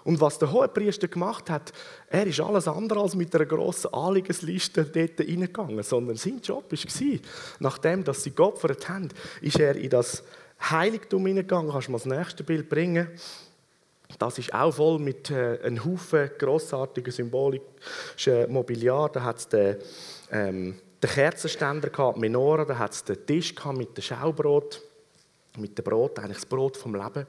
[0.05, 1.73] Und was der Hohepriester gemacht hat,
[2.09, 7.19] er ist alles andere als mit einer grossen Anliegensliste dort reingegangen, sondern sein Job war,
[7.59, 9.09] nachdem dass sie geopfert haben,
[9.41, 10.23] ist er in das
[10.69, 11.71] Heiligtum hineingegangen.
[11.71, 13.07] Kannst du mal das nächste Bild bringen?
[14.19, 17.65] Das ist auch voll mit äh, einem Haufen grossartiger symbolischen
[18.49, 19.09] Mobiliar.
[19.09, 19.77] Da hat es den,
[20.31, 24.81] ähm, den Kerzenständer die Menorah, da hat es den Tisch mit dem Schaubrot,
[25.57, 27.27] mit dem Brot, eigentlich das Brot vom Leben.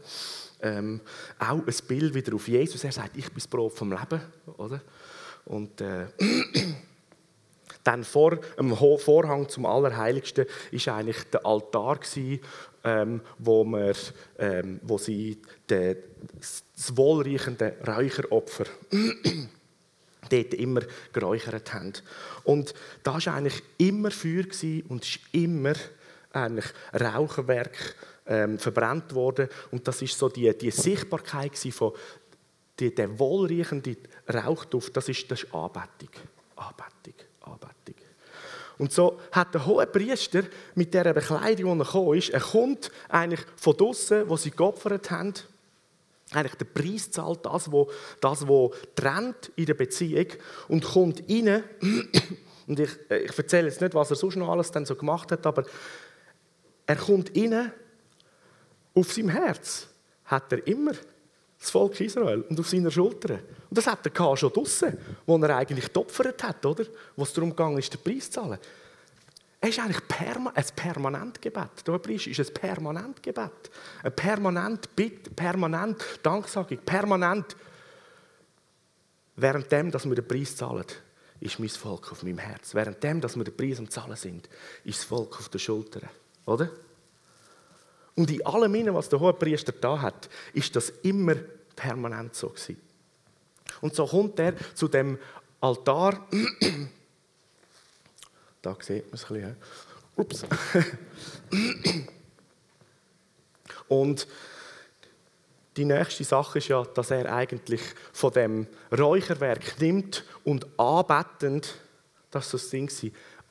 [0.62, 1.00] Ähm,
[1.38, 2.82] auch ein Bild wieder auf Jesus.
[2.84, 4.20] Er sagt, ich bin das Brot vom Leben,
[4.56, 4.80] oder?
[5.44, 6.06] Und äh,
[7.84, 12.40] dann vor dem Vorhang zum Allerheiligsten ist eigentlich der Altar gewesen,
[12.82, 13.94] ähm, wo, wir,
[14.38, 15.98] ähm, wo sie de,
[16.30, 18.64] das wohlriechende Räucheropfer
[20.28, 20.80] dort immer
[21.12, 21.92] geräuchert haben.
[22.44, 24.44] Und da war eigentlich immer Feuer
[24.88, 25.74] und ist immer
[26.32, 29.48] eigentlich Rauchwerk ähm, verbrannt worden.
[29.70, 31.92] Und das ist so die, die Sichtbarkeit von
[32.78, 33.96] die, der wohlriechende
[34.32, 34.96] Rauchduft.
[34.96, 36.10] Das ist, das ist Anbetung.
[36.56, 37.94] Anbetung, Anbetung.
[38.78, 40.42] Und so hat der hohe Priester
[40.74, 45.10] mit dieser Bekleidung, die er gekommen ist, er kommt eigentlich von draussen, wo sie geopfert
[45.10, 45.32] haben,
[46.32, 50.26] eigentlich der Preis zahlt, das, wo, das, wo trennt in der Beziehung
[50.68, 51.64] und kommt rein.
[52.66, 55.46] Und ich, ich erzähle jetzt nicht, was er sonst noch alles dann so gemacht hat,
[55.46, 55.62] aber
[56.84, 57.70] er kommt rein,
[58.92, 59.86] auf seinem Herz
[60.24, 60.90] hat er immer
[61.60, 63.34] das Volk Israel und auf seiner Schulter.
[63.70, 66.84] Und das hat er schon draussen, wo er eigentlich geopfert hat, oder?
[67.14, 68.58] Wo es darum ging, ist den Preis zu zahlen.
[69.61, 71.87] Es ist eigentlich perma ein Permanentgebet.
[71.87, 73.71] Der Preis ist ein Permanentgebet.
[74.03, 77.57] Ein permanent Bitte, permanent Danksagung, permanent.
[79.37, 80.85] Währenddem, dass wir den Preis zahlen,
[81.40, 82.75] ist mein Volk auf meinem Herz.
[82.75, 84.49] Währenddem, dass wir den Preis am Zahlen sind,
[84.85, 86.09] ist das Volk auf den Schultern.
[86.47, 86.71] Oder?
[88.14, 91.35] Und in allem, was der Hohepriester da hat, ist das immer
[91.75, 92.81] permanent so gewesen.
[93.81, 95.19] Und so kommt er zu dem
[95.61, 96.27] Altar.
[98.66, 99.57] da sieht man es ein bisschen.
[100.16, 100.44] Ups.
[103.88, 104.26] Und
[105.76, 107.81] die nächste Sache ist ja, dass er eigentlich
[108.12, 111.74] von dem Räucherwerk nimmt und anbetend,
[112.31, 112.90] das ist das Ding,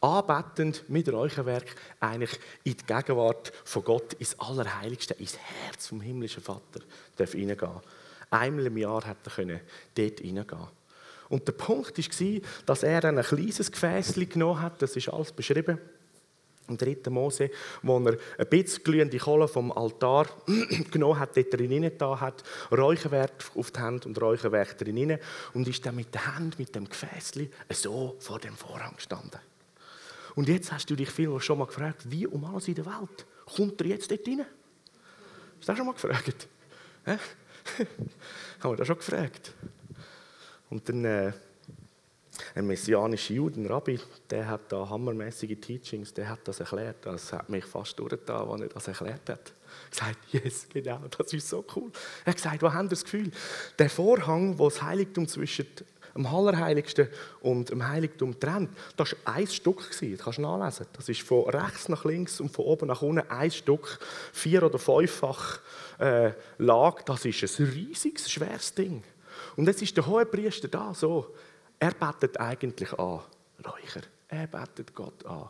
[0.01, 6.43] anbetend mit Räucherwerk eigentlich in die Gegenwart von Gott, ins Allerheiligste, ins Herz vom himmlischen
[6.43, 6.81] Vater
[7.15, 7.79] darf hineingehen.
[8.31, 9.61] Einmal im Jahr hat er
[9.95, 10.67] dort hineingehen.
[11.29, 15.79] Und der Punkt war, dass er ein kleines Gefäß genommen hat, das ist alles beschrieben
[16.67, 17.09] im 3.
[17.09, 17.51] Mose,
[17.83, 20.27] wo er ein bisschen glühende Kohle vom Altar
[20.91, 25.17] genommen hat, dort drin da hat, Räucherwerk auf die Hand und Räucherwerk drin
[25.53, 27.33] und ist dann mit der Hand, mit dem Gefäß
[27.71, 29.39] so vor dem Vorhang gestanden.
[30.35, 33.25] Und jetzt hast du dich viel schon mal gefragt, wie um alles in der Welt
[33.55, 34.39] kommt er jetzt dort rein?
[34.39, 36.47] Hast du das schon mal gefragt?
[38.59, 39.53] Haben wir das schon gefragt?
[40.69, 41.31] Und dann äh,
[42.53, 43.99] ein messianischer Jude, ein Rabbi,
[44.29, 46.97] der hat da hammermäßige Teachings, der hat das erklärt.
[47.05, 49.29] Das hat mich fast durchgetan, als er das erklärt hat.
[49.29, 49.35] Er
[49.83, 51.91] hat gesagt, yes, genau, das ist so cool.
[52.23, 53.31] Er hat gesagt, wo haben das Gefühl?
[53.77, 55.67] Der Vorhang, wo das Heiligtum zwischen
[56.15, 57.09] dem Allerheiligsten
[57.41, 59.89] und dem Heiligtum trennt, das war ein Stück.
[59.89, 60.87] Das kannst du nachlesen.
[60.93, 63.99] Das ist von rechts nach links und von oben nach unten ein Stück,
[64.31, 65.59] vier- oder fünffach
[65.99, 67.03] äh, Lage.
[67.05, 69.03] Das ist ein riesiges, schweres Ding.
[69.55, 71.33] Und jetzt ist der hohe Priester da, so.
[71.79, 73.21] Er betet eigentlich an,
[73.65, 74.01] Räucher.
[74.27, 75.49] Er betet Gott an.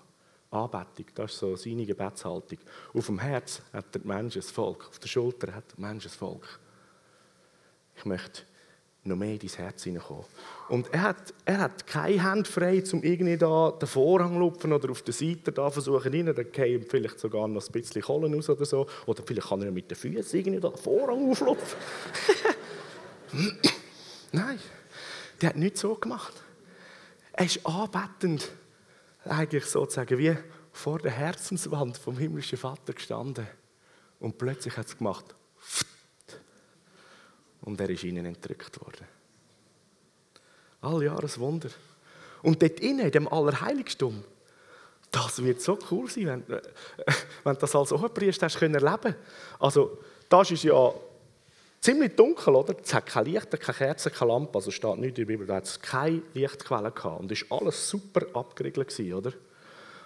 [0.52, 2.60] Anbetung, das ist so seine Gebetshaltung.
[2.94, 6.12] Auf dem Herz hat der Mensch ein Volk, auf der Schulter hat der Mensch ein
[6.12, 6.60] Volk.
[7.98, 8.44] Ich möchte
[9.04, 10.26] noch mehr in dein Herz hineinkommen.
[10.70, 14.89] Und er hat, er hat keine Hände frei, um irgendwie da den Vorhang lupfen oder
[14.89, 16.34] auf der Seite da versuchen rein.
[16.34, 18.88] Dann gehen vielleicht sogar noch ein bisschen Kohlen raus oder so.
[19.06, 21.78] Oder vielleicht kann er mit den Füßen irgendwie da den Vorhang auflupfen.
[24.36, 24.60] Nein,
[25.39, 26.34] der hat nichts so gemacht.
[27.32, 28.52] Er ist anbetend,
[29.24, 30.36] eigentlich sozusagen wie
[30.74, 33.48] vor der Herzenswand vom himmlischen Vater gestanden.
[34.19, 35.24] Und plötzlich hat es gemacht
[37.62, 39.08] und er ist ihnen entrückt worden.
[40.82, 41.69] All Jahres Wunder.
[42.41, 44.21] Und dort innen, in dem Allerheiligtum,
[45.12, 46.62] das wird so cool sein, wenn, äh,
[47.45, 49.15] wenn das als Hohepriester hast können erleben.
[49.60, 50.93] Also, das ist ja
[51.86, 52.76] ziemlich dunkel, oder?
[52.82, 55.56] Es hat kein Licht, keine Kerze, keine Lampe, also steht nichts in der Bibel, da
[55.56, 59.32] hat es keine Lichtquelle gehabt und war alles super abgeriegelt, oder?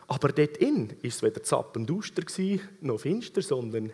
[0.08, 2.24] Aber dort innen war es weder zapp und duster,
[2.82, 3.94] noch finster, sondern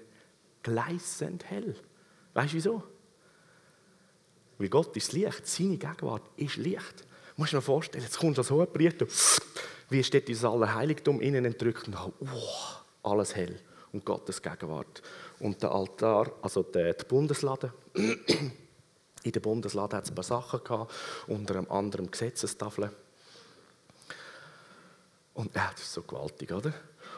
[0.63, 1.75] gleißend hell.
[2.33, 2.83] Weißt du wieso?
[4.57, 7.01] Weil Gott ist Licht, seine Gegenwart ist Licht.
[7.01, 9.05] Du musst dir vorstellen, jetzt kommt das hohe Priester,
[9.89, 12.17] wie steht dieses Allerheiligtum innen entrückt und oh,
[13.03, 13.59] alles hell
[13.91, 15.01] und Gottes Gegenwart.
[15.39, 17.73] Und der Altar, also die, die Bundeslade,
[19.23, 20.93] in der Bundeslade hat es ein paar Sachen gehabt,
[21.27, 22.91] unter anderem Gesetzestafeln.
[25.33, 26.73] Und ja, das ist so gewaltig, oder?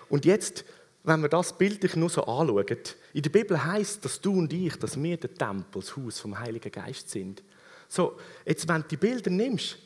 [0.10, 0.66] Und jetzt
[1.08, 2.66] wenn wir das bildlich nur so anschauen,
[3.14, 6.38] in der Bibel heißt, dass du und ich, dass wir der Tempel, das Haus vom
[6.38, 7.44] Heiligen Geist sind.
[7.88, 9.78] So, jetzt, wenn du die Bilder nimmst,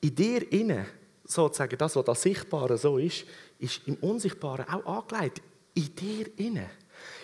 [0.00, 0.86] in dir inne,
[1.24, 3.24] sozusagen das, was das Sichtbare so ist,
[3.58, 5.42] ist im Unsichtbaren auch angelegt.
[5.74, 6.70] In dir inne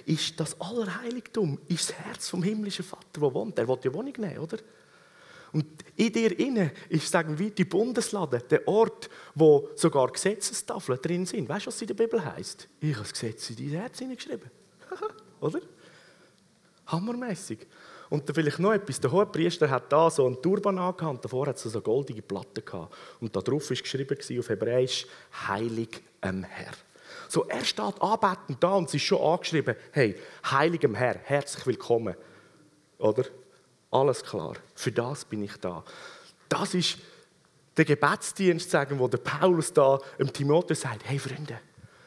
[0.07, 3.59] ist das Allerheiligtum, ist das Herz vom himmlischen Vater, wo wohnt.
[3.59, 4.59] Er will die Wohnung nehmen, oder?
[5.55, 11.27] Und in dir inne ist, sagen wir, die Bundeslade, der Ort, wo sogar Gesetzestafeln drin
[11.27, 11.49] sind.
[11.49, 12.69] Weißt du, was in der Bibel heißt?
[12.81, 14.51] Ich habe das Gesetz in dein Herz hineingeschrieben.
[15.41, 15.61] Oder?
[16.89, 17.69] Hammermäßig.
[18.11, 19.01] Und dann vielleicht noch etwas.
[19.01, 22.95] Der Hohepriester hat da so einen Turban angehabt davor hat es so goldige Platten gehabt.
[23.21, 25.07] Und da drauf war geschrieben auf Hebräisch,
[25.47, 26.75] Heilig am Herr.
[27.29, 30.17] So, er steht anbetend da und es ist schon angeschrieben, hey,
[30.51, 32.15] heiligem Herr, herzlich willkommen.
[32.99, 33.25] Oder?
[33.91, 34.55] Alles klar.
[34.75, 35.85] Für das bin ich da.
[36.49, 36.99] Das ist
[37.77, 41.59] den Gebetsdienst sagen, wo der Paulus da im Timotheus sagt, hey Freunde,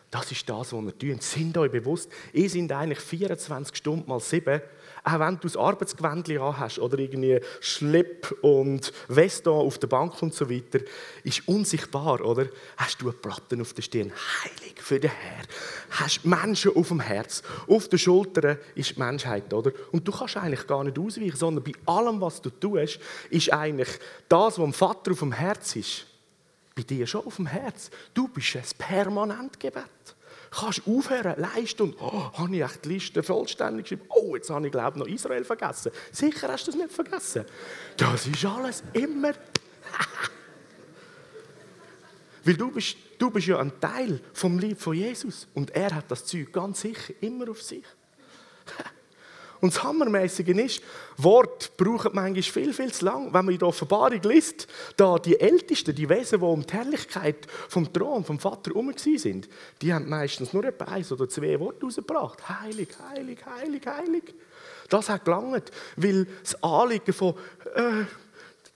[0.09, 1.21] das ist das, was ihr tut.
[1.21, 4.61] Sind euch bewusst, ihr seid eigentlich 24 Stunden mal 7
[5.07, 10.33] auch wenn du das Arbeitsgewändchen hast oder irgendwie Schlipp und Weste auf der Bank und
[10.33, 10.79] so weiter,
[11.23, 12.47] ist unsichtbar, oder?
[12.75, 14.11] Hast du eine Platte auf der Stirn,
[14.43, 15.43] heilig für den Herr.
[15.91, 19.71] Hast Menschen auf dem Herz, auf den Schultern ist die Menschheit, oder?
[19.91, 23.89] Und du kannst eigentlich gar nicht ausweichen, sondern bei allem, was du tust, ist eigentlich
[24.27, 26.05] das, was dem Vater auf dem Herz ist,
[26.75, 27.89] bei dir schon auf dem Herz.
[28.13, 30.16] Du bist ein permanent Gebet.
[30.51, 31.35] Kannst du aufhören,
[31.79, 34.05] und oh, habe ich echt die Liste vollständig geschrieben?
[34.09, 35.91] Oh, jetzt habe ich glaube noch Israel vergessen.
[36.11, 37.45] Sicher hast du es nicht vergessen.
[37.97, 39.33] Das ist alles immer.
[42.43, 46.09] Weil du bist, du bist ja ein Teil vom Lieb von Jesus und er hat
[46.09, 47.83] das Zeug ganz sicher immer auf sich.
[49.59, 50.81] Und das Hammermäßige ist,
[51.17, 53.33] Wort brauchen manchmal viel, viel zu lang.
[53.33, 57.47] Wenn man in der Offenbarung liest, da die Ältesten, die Wesen, die um die Herrlichkeit
[57.67, 59.49] vom Thron, vom Vater herum sind,
[59.81, 62.47] die haben meistens nur etwa eins oder zwei Worte rausgebracht.
[62.47, 64.35] Heilig, heilig, heilig, heilig.
[64.89, 67.33] Das hat gelangt, weil das Anliegen von
[67.75, 68.05] äh,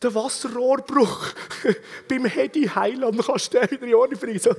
[0.02, 1.28] der Wasserrohrbruch
[2.08, 4.40] beim Hedi Heiland kannst du wieder in Ordnung bringen.
[4.40, 4.56] So.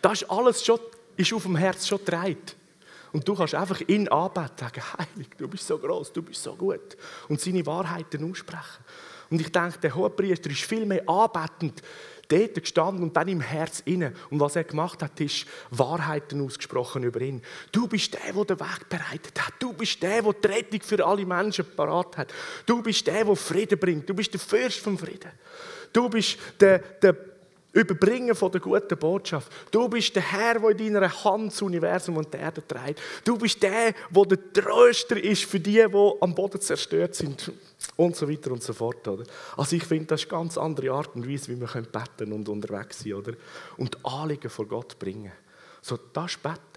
[0.00, 0.78] das ist alles schon
[1.20, 2.56] ist auf dem Herz schon gedreht.
[3.12, 6.54] Und du kannst einfach ihn anbeten, sagen, heilig, du bist so groß, du bist so
[6.54, 6.96] gut.
[7.28, 8.84] Und seine Wahrheiten aussprechen.
[9.30, 11.82] Und ich denke, der Hohepriester ist viel mehr anbetend
[12.30, 14.12] dort gestanden und dann im Herz inne.
[14.30, 17.42] Und was er gemacht hat, ist Wahrheiten ausgesprochen über ihn.
[17.72, 19.54] Du bist der, der den Weg bereitet hat.
[19.58, 22.32] Du bist der, der die Rettung für alle Menschen parat hat.
[22.66, 24.08] Du bist der, der Frieden bringt.
[24.08, 25.32] Du bist der Fürst vom Frieden.
[25.92, 27.29] Du bist der, der
[27.72, 29.52] Überbringen von der guten Botschaft.
[29.70, 33.00] Du bist der Herr, der in deiner Hand das Universum und die Erde trägt.
[33.24, 37.52] Du bist der, der der Tröster ist für die, die am Boden zerstört sind.
[37.96, 39.06] Und so weiter und so fort.
[39.06, 39.24] Oder?
[39.56, 42.48] Also ich finde, das ist eine ganz andere Art und Weise, wie wir beten und
[42.48, 43.34] unterwegs sein oder?
[43.76, 45.32] Und Anliegen vor Gott bringen.
[45.80, 46.69] So, das ist.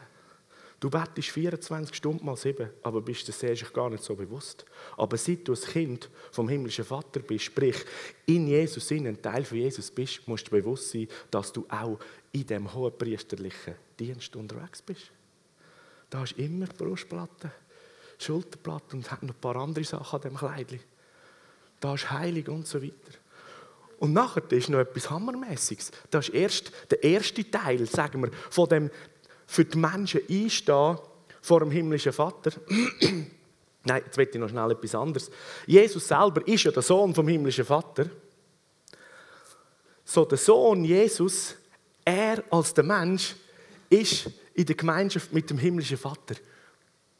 [0.84, 4.66] Du bettest 24 Stunden mal sieben, aber bist dir sehr gar nicht so bewusst.
[4.98, 7.78] Aber seit du ein Kind vom himmlischen Vater bist, sprich
[8.26, 12.00] in Jesus Sinn ein Teil von Jesus bist, musst du bewusst sein, dass du auch
[12.34, 15.10] in dem hohenpriesterlichen Dienst unterwegs bist.
[16.10, 17.50] Da hast du immer Brustplatte,
[18.20, 20.82] Schulterplatte und noch ein paar andere Sachen an dem Kleidchen.
[21.80, 23.14] Da ist heilig und so weiter.
[24.00, 25.92] Und nachher ist noch etwas Hammermäßiges.
[26.12, 28.92] Das ist erst der erste Teil, sagen wir, von dem
[29.46, 30.98] für die Menschen einstehen
[31.42, 32.52] vor dem himmlischen Vater.
[33.86, 35.30] Nein, jetzt will ich noch schnell etwas anderes.
[35.68, 38.10] Jesus selber ist ja der Sohn vom himmlischen Vater.
[40.06, 41.56] So der Sohn Jesus,
[42.06, 43.36] er als der Mensch,
[43.90, 46.36] ist in der Gemeinschaft mit dem himmlischen Vater.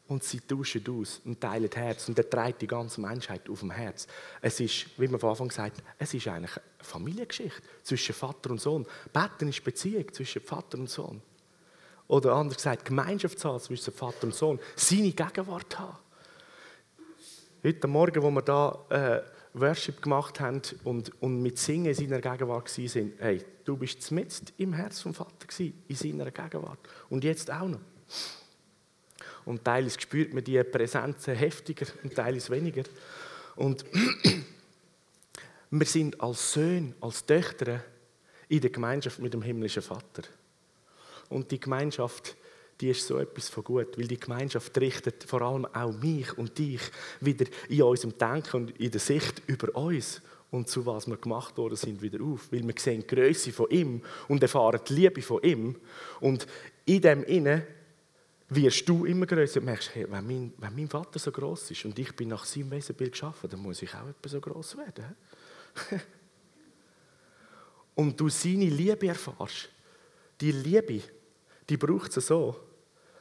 [0.06, 2.08] Und sie tauschen aus und teilen Herz.
[2.08, 4.06] Und er trägt die ganze Menschheit auf dem Herz.
[4.40, 8.60] Es ist, wie man von Anfang gesagt es ist eigentlich eine Familiengeschichte zwischen Vater und
[8.60, 8.86] Sohn.
[9.12, 11.22] Beten ist Beziehung zwischen Vater und Sohn.
[12.08, 14.60] Oder anders gesagt, Gemeinschaft haben zwischen Vater und Sohn.
[14.76, 15.98] Seine Gegenwart haben.
[17.62, 19.22] Heute Morgen, wo wir da äh,
[19.54, 24.46] Worship gemacht haben und, und mit Singen in seiner Gegenwart waren, hey, du bist mitten
[24.58, 26.80] im Herz vom Vater gewesen, in seiner Gegenwart.
[27.08, 27.80] Und jetzt auch noch.
[29.46, 32.84] Und teils spürt man die Präsenz heftiger und teils weniger.
[33.56, 33.84] Und
[35.70, 37.82] wir sind als Söhne, als Töchter
[38.48, 40.22] in der Gemeinschaft mit dem himmlischen Vater.
[41.28, 42.36] Und die Gemeinschaft,
[42.80, 46.58] die ist so etwas von gut, weil die Gemeinschaft richtet vor allem auch mich und
[46.58, 46.80] dich
[47.20, 50.20] wieder in unserem Denken und in der Sicht über uns
[50.54, 53.70] und zu was wir gemacht worden sind wieder auf, weil wir sehen die Größe von
[53.70, 55.76] ihm und erfahren die Liebe von ihm.
[56.20, 56.46] Und
[56.84, 57.66] in dem inne
[58.48, 61.84] wirst du immer größer und merkst, hey, wenn, mein, wenn mein Vater so groß ist
[61.84, 65.16] und ich bin nach seinem Wesenbild geschaffen, dann muss ich auch etwas so groß werden.
[67.96, 69.70] und du seine Liebe erfährst,
[70.40, 71.02] die Liebe,
[71.68, 72.56] die braucht es so,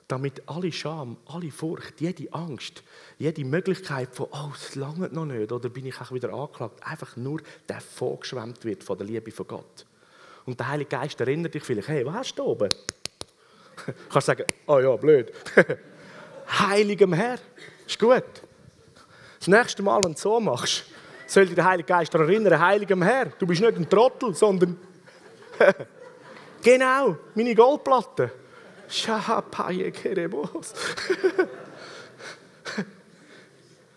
[0.07, 2.83] damit alle Scham, alle Furcht, jede Angst,
[3.17, 7.15] jede Möglichkeit von, oh, es lange noch nicht, oder bin ich auch wieder angeklagt, einfach
[7.15, 9.85] nur der vorgeschwemmt wird von der Liebe von Gott.
[10.45, 12.69] Und der Heilige Geist erinnert dich vielleicht, hey, was hast du oben?
[14.09, 15.31] Kannst sagen, oh ja, blöd.
[16.59, 17.39] Heiligem Herr,
[17.87, 18.23] ist gut.
[19.39, 20.85] Das nächste Mal, wenn du so machst,
[21.27, 24.77] soll dich der Heilige Geist erinnern, Heiligem Herr, du bist nicht ein Trottel, sondern
[26.63, 28.31] Genau, meine Goldplatte.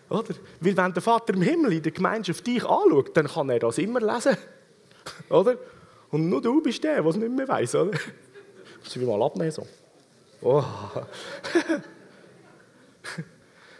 [0.09, 0.33] Oder?
[0.59, 3.77] Weil wenn der Vater im Himmel in der Gemeinschaft dich anschaut, dann kann er das
[3.77, 4.37] immer lesen.
[5.29, 5.57] Oder?
[6.11, 7.91] Und nur du bist der, der es nicht mehr weiß, oder?
[8.83, 9.67] Muss ich mal abnehmen so.
[10.41, 10.63] Oh.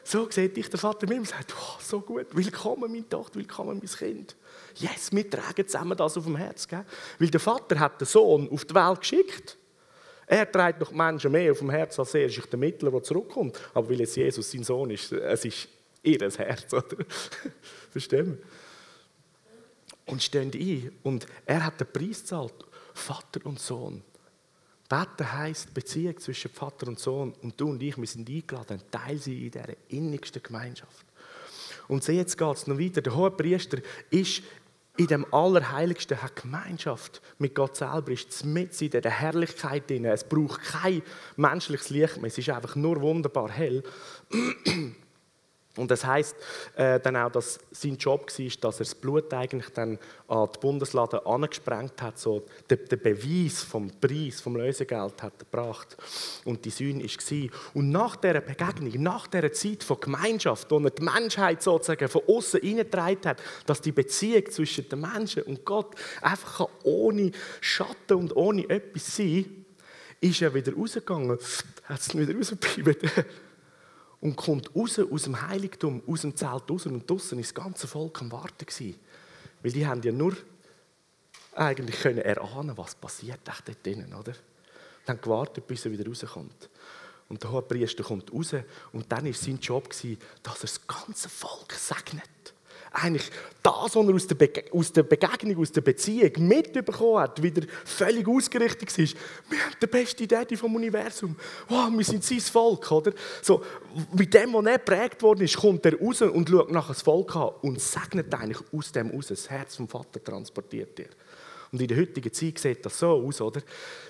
[0.09, 3.77] So sieht dich der Vater mir und sagt, oh, so gut, willkommen meine Tochter, willkommen
[3.77, 4.37] mein Kind.
[4.75, 6.65] Yes, wir tragen zusammen das auf dem Herz.
[6.65, 6.85] Gell?
[7.19, 9.57] Weil der Vater hat den Sohn auf die Welt geschickt.
[10.25, 13.59] Er trägt noch Menschen mehr auf dem Herz als er ist der Mittler, der zurückkommt.
[13.73, 15.67] Aber weil jetzt Jesus sein Sohn ist, es ist
[16.03, 17.03] ihr Herz, oder?
[17.91, 18.37] Verstehen wir?
[20.05, 20.91] Und stehen ein.
[21.03, 22.65] Und er hat den Preis gezahlt.
[22.93, 24.01] Vater und Sohn.
[24.89, 27.33] Beten heisst Beziehung zwischen Vater und Sohn.
[27.41, 31.05] Und du und ich, wir sind eingeladen, ein Teil sein in dieser innigsten Gemeinschaft.
[31.87, 33.01] Und so jetzt geht es noch weiter.
[33.01, 33.79] Der hohe Priester
[34.09, 34.43] ist
[34.97, 40.05] in dem Allerheiligsten, hat Gemeinschaft mit Gott selber, ist mit in der Herrlichkeit drin.
[40.05, 41.03] Es braucht kein
[41.35, 43.83] menschliches Licht mehr, es ist einfach nur wunderbar hell.
[45.77, 46.35] Und das heißt
[46.75, 49.97] äh, dann auch, dass sein Job war, dass er das Blut eigentlich dann
[50.27, 55.95] an die Bundeslade angesprengt hat, so den, den, Beweis vom Preis, vom Lösegeld hat gebracht.
[56.45, 57.49] Und die Sühne war.
[57.73, 62.23] Und nach dieser Begegnung, nach dieser Zeit von Gemeinschaft, wo er die Menschheit sozusagen von
[62.27, 68.35] außen hineingetragen hat, dass die Beziehung zwischen den Menschen und Gott einfach ohne Schatten und
[68.35, 69.65] ohne etwas sein
[70.19, 71.37] ist er wieder rausgegangen,
[71.83, 72.97] hat es wieder rausgeblieben
[74.21, 77.87] und kommt raus aus dem Heiligtum, aus dem Zelt raus und draußen ist das ganze
[77.87, 78.99] Volk am Warten gewesen.
[79.61, 80.35] Weil die haben ja nur
[81.53, 84.33] eigentlich können erahnen, was passiert dort drinnen, oder?
[84.33, 86.69] Die haben gewartet, bis er wieder rauskommt.
[87.29, 88.55] Und der Hohepriester kommt raus
[88.93, 90.17] und dann war sein Job, dass er
[90.61, 92.53] das ganze Volk segnet
[92.97, 93.29] eigentlich
[93.61, 98.27] das, was er aus der, aus der Begegnung, aus der Beziehung mitbekommen hat, wieder völlig
[98.27, 99.15] ausgerichtet ist.
[99.49, 101.35] Wir haben die beste Idee vom Universum.
[101.67, 103.13] Wow, wir sind sein Volk, oder?
[103.41, 103.63] So,
[104.13, 107.35] mit dem, was er prägt worden ist, kommt er raus und schaut nach das Volk
[107.35, 109.27] an und segnet eigentlich aus dem raus.
[109.27, 111.09] Das Herz vom Vater transportiert er.
[111.71, 113.61] Und in der heutigen Zeit sieht das so aus, oder?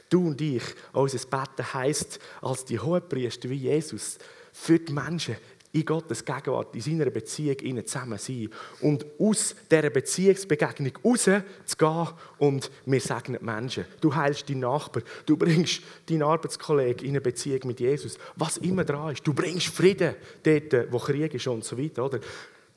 [0.10, 0.64] Du und ich,
[0.94, 4.18] unser Betten heisst, als die Hohepriester wie Jesus,
[4.54, 5.36] für die Menschen
[5.78, 8.49] in Gottes Gegenwart, in seiner Beziehung ihnen zusammen sein
[8.82, 12.07] und aus dieser Beziehungsbegegnung raus zu gehen
[12.39, 13.86] und wir segnen Menschen.
[14.01, 18.84] Du heilst deinen Nachbar, du bringst deinen Arbeitskollegen in eine Beziehung mit Jesus, was immer
[18.84, 19.25] dran ist.
[19.25, 22.19] Du bringst Frieden dort, wo Krieg ist und so weiter, oder?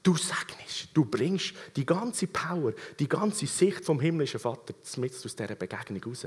[0.02, 5.36] Du segnest, du bringst die ganze Power, die ganze Sicht vom himmlischen Vater mit aus
[5.36, 6.26] dieser Begegnung raus.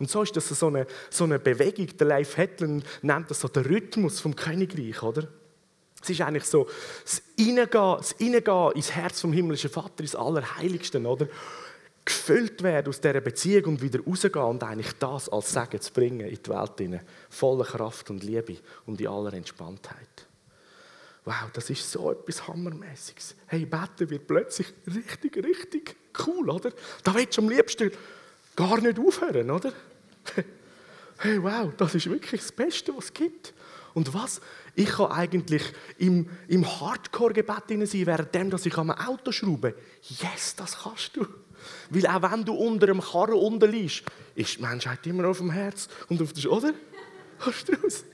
[0.00, 3.46] Und so ist das so eine, so eine Bewegung, der Leif Hetland nennt das so
[3.46, 5.28] der Rhythmus vom Königreich, oder?
[6.02, 6.68] Es ist eigentlich so
[7.04, 11.28] das Hineingehen, das Hineingehen ins Herz vom himmlischen Vater, ins Allerheiligsten, oder?
[12.04, 16.26] Gefüllt werden aus dieser Beziehung und wieder rausgehen und eigentlich das als Segen zu bringen
[16.26, 17.06] in die Welt hinein.
[17.30, 20.26] Voller Kraft und Liebe und in aller Entspanntheit.
[21.24, 23.36] Wow, das ist so etwas Hammermäßiges.
[23.46, 25.96] Hey, beten wird plötzlich richtig, richtig
[26.26, 26.72] cool, oder?
[27.04, 27.92] Da willst du am liebsten
[28.56, 29.72] gar nicht aufhören, oder?
[31.18, 33.54] Hey, wow, das ist wirklich das Beste, was es gibt.
[33.94, 34.40] Und was?
[34.74, 35.62] Ich kann eigentlich
[35.98, 39.74] im, im Hardcore-Gebet sein, während ich am Auto schraube.
[40.02, 41.26] Yes, das kannst du.
[41.90, 44.02] Weil auch wenn du unter einem Karren unten liegst,
[44.34, 46.72] ist die Menschheit immer auf dem Herz und auf der oder?
[47.38, 48.04] Hast du raus?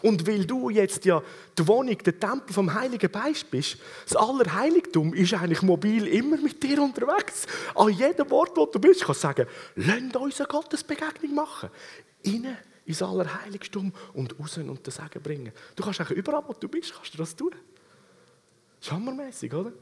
[0.00, 1.22] Und weil du jetzt ja
[1.56, 6.62] die Wohnung, der Tempel vom Heiligen Geist bist, das Allerheiligtum ist eigentlich mobil immer mit
[6.62, 7.46] dir unterwegs.
[7.74, 11.70] An jedem Ort, wo du bist, kannst du sagen, lasst uns eine Gottesbegegnung machen.
[12.22, 15.52] Innen ins Allerheiligtum und raus und das Segen bringen.
[15.76, 17.54] Du kannst eigentlich überall, wo du bist, kannst du das tun.
[18.78, 19.72] Das ist hammermäßig, oder?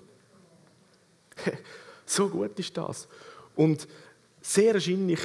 [2.07, 3.09] so gut ist das.
[3.57, 3.89] Und
[4.41, 5.21] sehr wahrscheinlich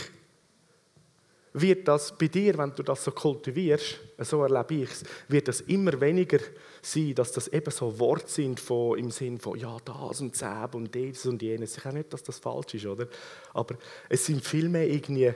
[1.57, 5.61] wird das bei dir, wenn du das so kultivierst, so erlebe ich es, wird das
[5.61, 6.39] immer weniger
[6.81, 10.75] sein, dass das eben so Worte sind von, im Sinn von ja, das und das
[10.75, 11.77] und dieses und jenes.
[11.77, 13.07] Ich weiß nicht, dass das falsch ist, oder?
[13.53, 13.75] Aber
[14.09, 15.33] es sind vielmehr irgendwie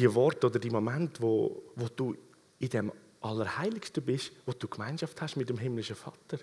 [0.00, 2.16] die Worte oder die Momente, wo, wo du
[2.58, 6.38] in dem Allerheiligsten bist, wo du Gemeinschaft hast mit dem himmlischen Vater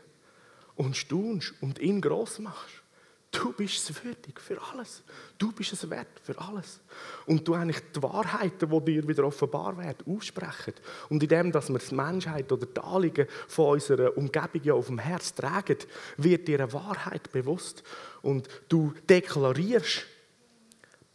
[0.75, 2.83] und staunst und ihn groß machst.
[3.31, 5.03] Du bist es würdig für alles.
[5.37, 6.79] Du bist es wert für alles.
[7.25, 10.73] Und du eigentlich die Wahrheiten, die dir wieder offenbar werden, aussprechen.
[11.09, 14.87] Und in dem, dass wir die Menschheit oder die Anliegen von unserer Umgebung ja auf
[14.87, 15.77] dem Herz tragen,
[16.15, 17.83] wird dir eine Wahrheit bewusst.
[18.21, 20.05] Und du deklarierst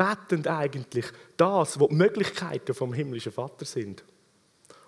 [0.02, 4.02] betend eigentlich das, was die Möglichkeiten vom himmlischen Vater sind.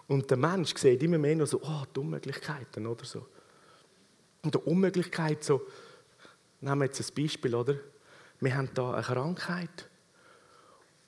[0.08, 3.24] Und der Mensch sieht immer mehr noch so, oh, die Unmöglichkeiten oder so.
[4.42, 5.62] Und die Unmöglichkeit so,
[6.60, 7.76] nehmen wir jetzt ein Beispiel, oder?
[8.40, 9.88] Wir haben da eine Krankheit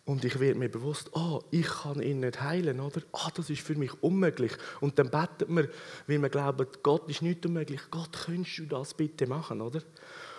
[0.05, 3.03] und ich werde mir bewusst, oh, ich kann ihn nicht heilen, oder?
[3.11, 4.53] Oh, das ist für mich unmöglich.
[4.81, 5.69] Und dann betet man,
[6.07, 7.81] weil man glaubt, Gott ist nicht unmöglich.
[7.91, 9.83] Gott, könntest du das bitte machen, oder?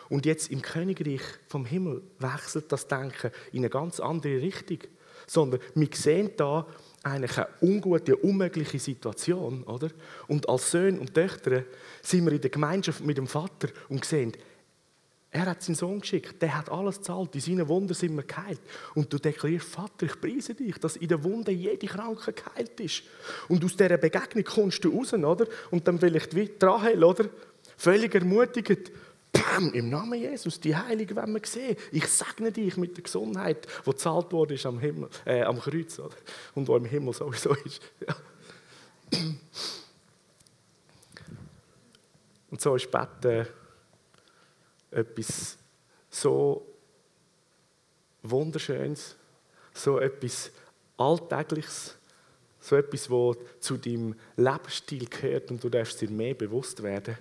[0.09, 4.79] Und jetzt im Königreich vom Himmel wechselt das Denken in eine ganz andere Richtung.
[5.25, 6.65] Sondern wir sehen da
[7.03, 9.89] eigentlich eine ungute, unmögliche Situation, oder?
[10.27, 11.63] Und als Söhne und Töchter
[12.01, 14.33] sind wir in der Gemeinschaft mit dem Vater und sehen,
[15.29, 18.61] er hat seinen Sohn geschickt, der hat alles zahlt, in seinen Wunden sind wir geheilt.
[18.95, 23.03] Und du deklarierst, Vater, ich preise dich, dass in den Wunden jede Kranke geheilt ist.
[23.49, 25.45] Und aus dieser Begegnung kommst du raus, oder?
[25.69, 27.25] Und dann vielleicht wie Rahel, oder?
[27.75, 28.89] Völlig ermutigend.
[29.57, 31.75] Bam, im Namen Jesus, die Heilige wenn wir sehen.
[31.91, 36.15] Ich segne dich mit der Gesundheit, die gezahlt wurde am, Himmel, äh, am Kreuz, oder?
[36.53, 37.81] Und wo im Himmel sowieso ist.
[38.05, 38.15] Ja.
[42.51, 43.47] Und so ist Betten
[44.91, 45.57] etwas
[46.09, 46.65] so
[48.23, 49.15] Wunderschönes,
[49.73, 50.51] so etwas
[50.97, 51.95] Alltägliches,
[52.59, 57.17] so etwas, was zu deinem Lebensstil gehört und du darfst dir mehr bewusst werden.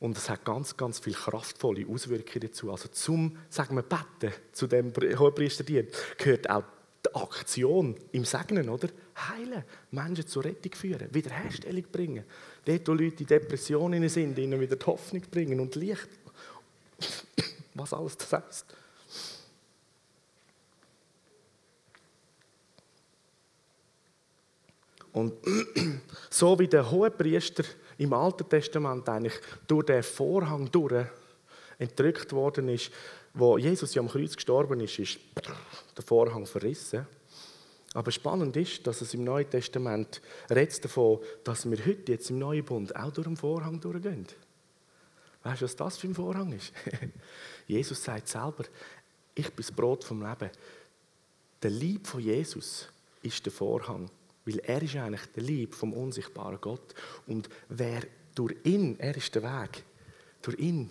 [0.00, 2.70] Und es hat ganz, ganz viele kraftvolle Auswirkungen dazu.
[2.72, 6.64] Also zum, sagen wir, Betten, zu dem Hohepriesterdienst, gehört auch
[7.04, 8.88] die Aktion im Segnen, oder?
[9.28, 12.24] Heilen, Menschen zur Rettung führen, Wiederherstellung bringen.
[12.64, 16.08] Dort, wo Leute in Depressionen sind, ihnen wieder die Hoffnung bringen und Licht.
[17.74, 18.66] Was alles das heisst.
[25.12, 25.34] Und
[26.30, 27.64] so wie der Hohepriester
[28.00, 31.06] im Alten Testament eigentlich durch den Vorhang durch
[31.78, 32.90] entrückt worden ist,
[33.34, 35.20] wo Jesus ja am Kreuz gestorben ist, ist
[35.96, 37.06] der Vorhang verrissen.
[37.92, 42.38] Aber spannend ist, dass es im Neuen Testament redet davon, dass wir heute jetzt im
[42.38, 44.26] Neuen Bund auch durch den Vorhang durchgehen.
[45.42, 46.72] Weißt du, was das für ein Vorhang ist?
[47.66, 48.64] Jesus sagt selber,
[49.34, 50.50] ich bin das Brot vom Leben.
[51.62, 52.88] Der Lieb von Jesus
[53.22, 54.10] ist der Vorhang,
[54.50, 56.94] weil er ist eigentlich der Lieb vom unsichtbaren Gott.
[57.26, 58.02] Und wer
[58.34, 59.84] durch ihn, er ist der Weg,
[60.42, 60.90] durch ihn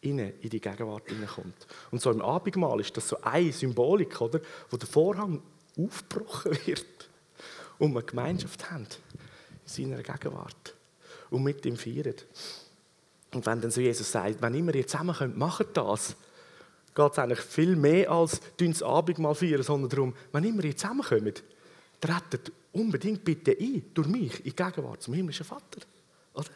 [0.00, 1.66] in die Gegenwart hineinkommt.
[1.90, 4.40] Und so im Abendmahl ist das so eine Symbolik, oder,
[4.70, 5.42] wo der Vorhang
[5.76, 7.10] aufgebrochen wird
[7.78, 8.86] und wir Gemeinschaft haben
[9.66, 10.74] in seiner Gegenwart
[11.30, 12.14] und mit ihm feiern.
[13.34, 16.16] Und wenn dann so Jesus sagt, wenn immer ihr zusammen könnt, macht das,
[16.94, 21.42] geht es eigentlich viel mehr als das Abendmahl feiern, sondern darum, wenn immer ihr zusammenkommt,
[22.00, 25.80] tretet unbedingt bitte ein, durch mich, in die Gegenwart zum himmlischen Vater.
[26.34, 26.50] Oder?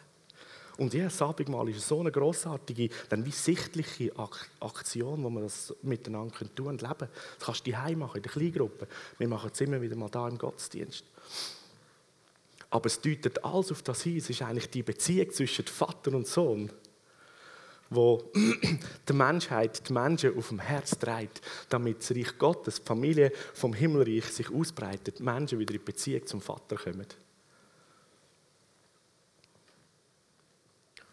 [0.77, 4.11] Und ja, das Abendmahl ist so eine grossartige, dann wie sichtliche
[4.59, 8.31] Aktion, wo man das miteinander tun und leben Das kannst du daheim machen, in der
[8.31, 8.87] Kleingruppe.
[9.17, 11.03] Wir machen es immer wieder mal da im Gottesdienst.
[12.71, 14.17] Aber es deutet alles auf das hin.
[14.17, 16.71] Es ist eigentlich die Beziehung zwischen Vater und Sohn,
[17.95, 18.31] wo
[19.09, 23.73] die Menschheit, die Menschen auf dem Herz trägt, damit das Reich Gottes, die Familie vom
[23.73, 27.07] Himmelreich sich ausbreitet, die Menschen wieder in Beziehung zum Vater kommen.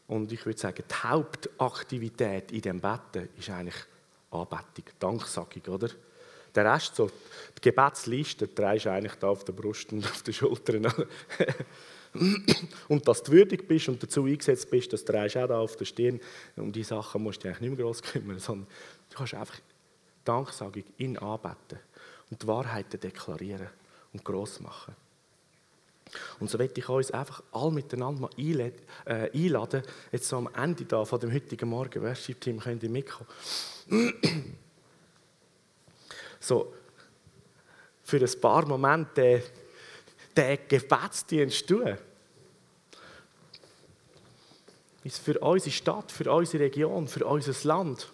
[0.09, 3.77] Und ich würde sagen, die Hauptaktivität in diesem Betten ist eigentlich
[4.33, 5.89] Anbetung, Danksagung, oder?
[6.53, 7.09] Der Rest, so,
[7.57, 10.93] die Gebetsliste, trägst du eigentlich da auf der Brust und auf den Schultern.
[12.89, 15.77] Und dass du würdig bist und dazu eingesetzt bist, das trägst du auch da auf
[15.77, 16.21] der Stirn.
[16.57, 18.67] Um diese Sachen musst du dich nicht mehr groß kümmern, sondern
[19.11, 19.61] du kannst einfach
[20.25, 21.79] Danksagung in anbeten
[22.31, 23.69] und die Wahrheiten deklarieren
[24.13, 24.95] und groß machen.
[26.41, 28.73] Und so möchte ich uns einfach alle miteinander mal äh,
[29.33, 33.29] einladen, jetzt so am Ende da von dem heutigen Morgen, Worship-Team, könnt ihr mitkommen.
[36.41, 36.75] so,
[38.03, 39.43] für ein paar Momente
[40.37, 41.97] den Gebetsdienst tun.
[45.03, 48.09] Ist für unsere Stadt, für unsere Region, für unser Land.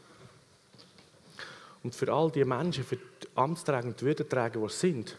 [1.82, 5.16] Und für all die Menschen, für die Amtsträger und Würdenträger, die es sind.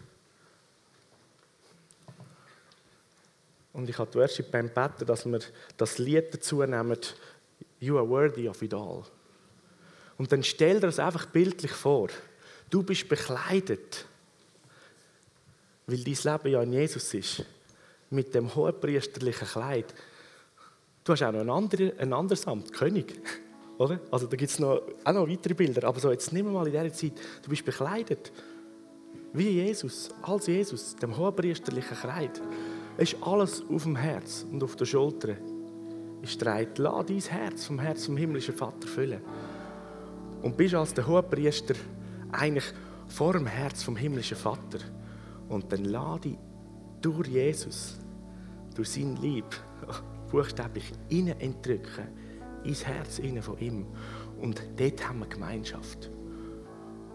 [3.77, 5.39] Und ich habe die Worship beim Beten, dass wir
[5.77, 6.97] das Lied dazu nehmen,
[7.79, 9.03] You are worthy of it all.
[10.17, 12.09] Und dann stell dir das einfach bildlich vor.
[12.71, 14.06] Du bist bekleidet,
[15.87, 17.45] weil dein Leben ja in Jesus ist,
[18.09, 19.93] mit dem hohenpriesterlichen Kleid.
[21.03, 23.13] Du hast auch noch ein, anderes, ein anderes Amt, König.
[23.77, 23.99] Oder?
[24.11, 25.87] Also da gibt es noch, auch noch weitere Bilder.
[25.87, 28.31] Aber so jetzt nimm mal in dieser Zeit, du bist bekleidet
[29.33, 32.41] wie Jesus, als Jesus, dem hohenpriesterlichen Kleid.
[32.97, 35.35] Es ist alles auf dem Herz und auf der Schulter.
[36.21, 39.21] Ist dreit, lass dein Herz vom Herz vom himmlischen Vater füllen.
[40.41, 41.75] Und bist als der Hohepriester
[42.31, 42.65] eigentlich
[43.07, 44.79] vor dem Herz vom himmlischen Vater.
[45.49, 46.37] Und dann lass dich
[47.01, 47.97] durch Jesus,
[48.75, 49.45] durch sein Lieb,
[50.31, 52.07] buchstäblich innen entrücken,
[52.63, 53.85] ins Herz innen von ihm.
[54.41, 56.11] Und dort haben wir Gemeinschaft.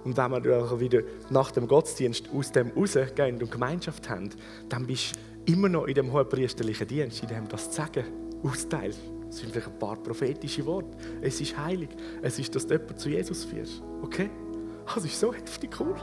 [0.04, 4.30] Und wenn wir wieder nach dem Gottesdienst aus dem rausgehen und Gemeinschaft haben,
[4.68, 5.14] dann bist
[5.46, 8.04] du immer noch in dem hohepriesterlichen Dienst, in dem das sagen,
[8.42, 8.98] austeilt.
[9.28, 10.96] Es sind vielleicht ein paar prophetische Worte.
[11.20, 11.88] Es ist heilig.
[12.20, 13.82] Es ist, dass du jemanden zu Jesus führst.
[14.02, 14.28] Okay?
[14.94, 15.94] Das ist so heftig cool.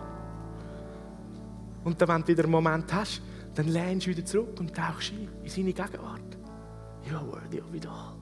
[1.84, 3.22] Und dann, wenn du wieder einen Moment hast,
[3.56, 6.38] dann lehnst du wieder zurück und tauchst ein in seine Gegenwart.
[7.10, 8.14] You are worthy of it all.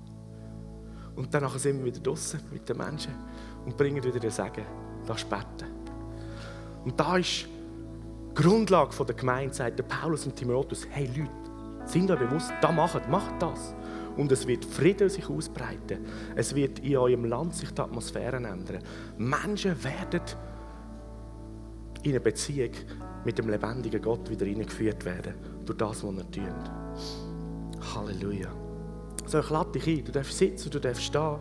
[1.16, 3.14] Und dann sind wir wieder draußen mit den Menschen
[3.66, 4.66] und bringen wieder den Segen.
[5.06, 5.72] Das Beten.
[6.86, 7.48] Und da ist
[8.30, 11.32] die Grundlage der Gemeinde, sagt der Paulus und Timotheus, hey Leute,
[11.86, 13.74] sind euch bewusst, da macht, macht das.
[14.16, 16.06] Und es wird Frieden sich ausbreiten.
[16.36, 18.80] Es wird in eurem Land sich die Atmosphäre ändern.
[19.18, 20.22] Menschen werden
[22.04, 22.72] in eine Beziehung
[23.28, 25.34] mit dem lebendigen Gott wieder hineingeführt werden.
[25.66, 27.94] Durch das, was er tut.
[27.94, 28.48] Halleluja.
[29.26, 30.06] So, ich lade dich ein.
[30.06, 31.36] Du darfst sitzen, du darfst stehen.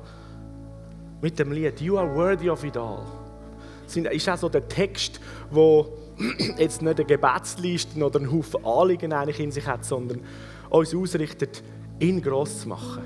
[1.22, 3.05] Mit dem Lied You are worthy of it all.
[3.84, 5.87] Das ist auch so der Text, wo
[6.59, 10.22] jetzt nicht eine Gebetsliste oder einen Haufen Anliegen eigentlich in sich hat, sondern
[10.68, 11.62] uns ausrichtet,
[12.01, 13.05] ihn gross zu machen.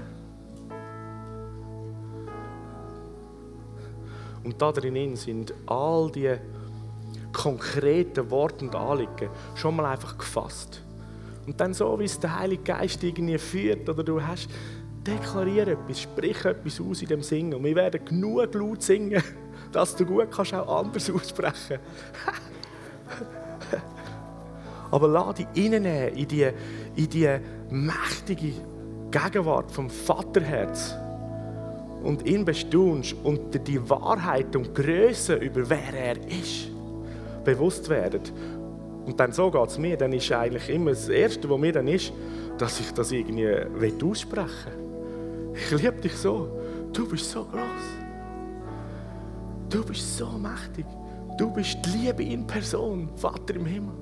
[4.43, 6.39] Und da drin sind all die
[7.33, 10.83] konkreten Worte und Anliegen schon mal einfach gefasst.
[11.47, 14.49] Und dann so, wie es der Heilige Geist irgendwie führt, oder du hast,
[15.07, 17.55] deklariere etwas, sprich etwas aus in dem Singen.
[17.55, 19.23] Und wir werden genug laut singen,
[19.73, 21.79] dass du gut kannst auch anders aussprechen.
[24.91, 26.49] Aber lass dich reinnehmen in die,
[26.97, 27.39] in die
[27.71, 28.53] mächtige
[29.11, 30.95] Gegenwart vom Vaterherz
[32.03, 36.70] und ihn bestaunst und die Wahrheit und Größe über wer er ist
[37.45, 38.23] bewusst werden.
[39.07, 41.89] Und dann so geht es mir, dann ist eigentlich immer das Erste, was mir dann
[41.89, 42.13] ist,
[42.59, 45.55] dass ich das irgendwie aussprechen will.
[45.55, 46.61] Ich liebe dich so.
[46.93, 47.61] Du bist so groß.
[49.69, 50.85] Du bist so mächtig.
[51.39, 53.95] Du bist die Liebe in Person, Vater im Himmel.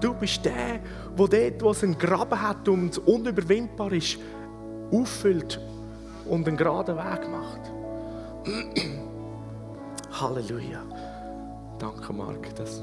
[0.00, 0.80] Du bist der,
[1.16, 4.18] wo dort, wo es einen Graben hat und unüberwindbar ist,
[4.90, 5.60] auffüllt
[6.26, 7.60] und einen geraden Weg macht.
[10.20, 10.82] Halleluja.
[11.78, 12.54] Danke, Marc.
[12.56, 12.82] Das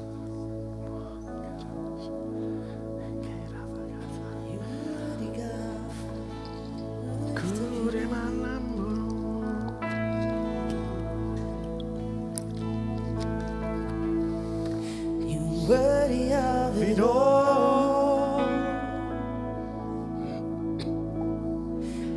[15.68, 18.40] worthy of it all.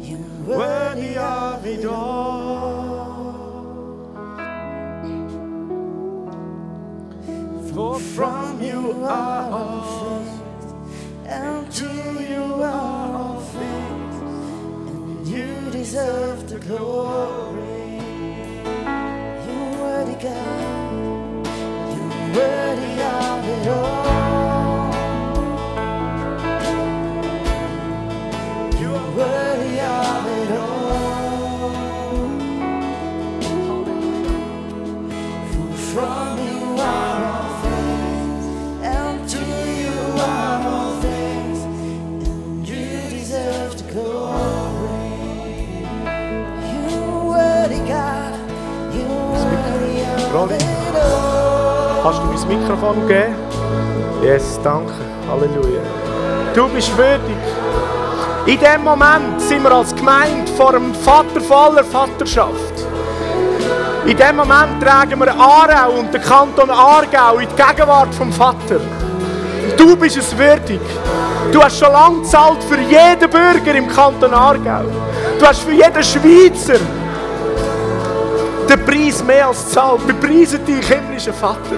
[0.01, 2.38] You're worthy of it all.
[8.15, 10.73] From you are all things,
[11.25, 11.85] and to
[12.33, 14.15] you are all things,
[14.91, 17.99] and you deserve the glory.
[19.45, 21.47] You're worthy, God.
[21.95, 24.08] You're worthy of it all.
[50.39, 50.49] All.
[52.01, 53.35] Kannst du das Mikrofon geben?
[54.23, 54.93] Yes, danke.
[55.29, 55.81] Halleluja.
[56.53, 57.37] Du bist würdig.
[58.45, 62.73] In dem Moment sind wir als Gemeinde vor dem Vater voller Vaterschaft.
[64.05, 68.79] In dem Moment tragen wir Aarau und den Kanton Aargau in die Gegenwart vom Vater.
[69.77, 70.79] Du bist es würdig.
[71.51, 74.83] Du hast schon lange gezahlt für jeden Bürger im Kanton Aargau.
[75.37, 76.79] Du hast für jeden Schweizer
[78.69, 80.07] den Preis mehr als gezahlt.
[80.07, 81.77] Wir preisen dich, himmlischer Vater.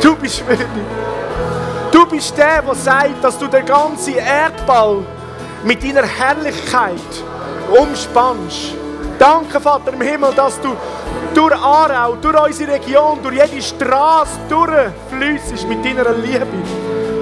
[0.00, 0.66] Du bist würdig.
[1.90, 5.04] Du bist der, der sagt, dass du den ganzen Erdball
[5.64, 6.96] mit deiner Herrlichkeit
[7.70, 8.74] umspannst.
[9.18, 10.74] Danke, Vater im Himmel, dass du
[11.34, 16.46] durch Aarau, durch unsere Region, durch jede Straße durchfließt mit deiner Liebe.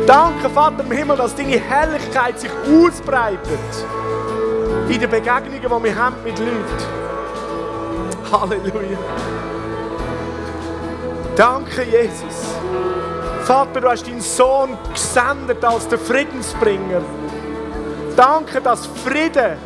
[0.06, 3.58] Danke, Vater im Himmel, dass deine Herrlichkeit sich ausbreitet
[4.88, 7.09] in den Begegnungen, die wir haben mit Leuten.
[8.32, 8.98] Halleluja.
[11.36, 12.54] Danke, Jesus.
[13.44, 17.00] Vater, du hast deinen Sohn gesendet als der Friedensbringer.
[18.16, 19.56] Danke, dass Frieden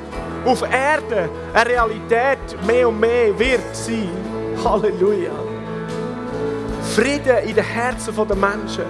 [0.44, 4.08] auf Erde eine Realität mehr und mehr wird sein.
[4.64, 5.32] Halleluja.
[6.94, 8.84] Frieden in den Herzen der Menschen.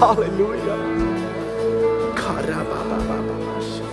[0.00, 0.76] Halleluja.
[2.14, 3.84] Karababababasha,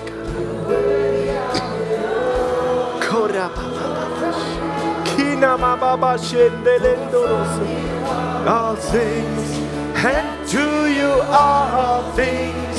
[3.07, 3.70] Korabababasha.
[8.47, 9.59] All things,
[10.03, 12.77] and to you all things.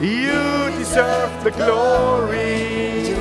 [0.00, 3.14] You deserve the glory.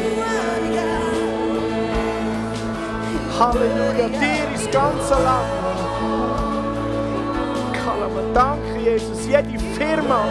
[3.38, 5.62] Halleluja, dir ist ganz allein.
[7.92, 8.22] Shalama.
[8.34, 9.26] Danke, Jesus.
[9.28, 10.26] Jede Firma,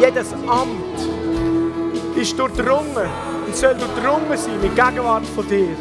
[0.00, 0.98] jedes Amt
[2.16, 5.76] ist durchdrungen und soll durchdrungen sein mit Gegenwart von dir.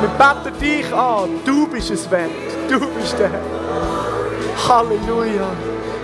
[0.00, 1.28] Wir beten dich an.
[1.44, 2.30] Du bist es wert.
[2.68, 4.68] Du bist der Herr.
[4.68, 5.48] Halleluja.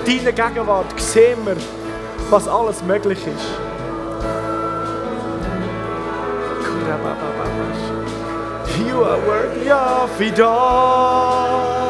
[0.07, 1.57] Deine Gegenwart sehen wir,
[2.31, 3.47] was alles möglich ist.
[8.87, 11.81] You are worthy of it all.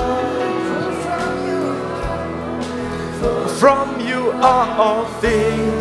[3.59, 5.80] From you are all things,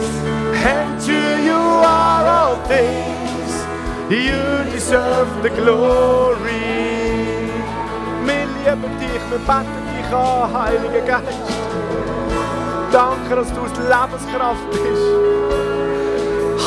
[2.69, 3.51] things.
[4.09, 4.41] You
[4.71, 6.49] deserve the glory.
[8.25, 11.47] Wir lieben dich, wir beten dich an, Heiliger Geist.
[12.91, 15.09] Danke, dass du aus Lebenskraft bist.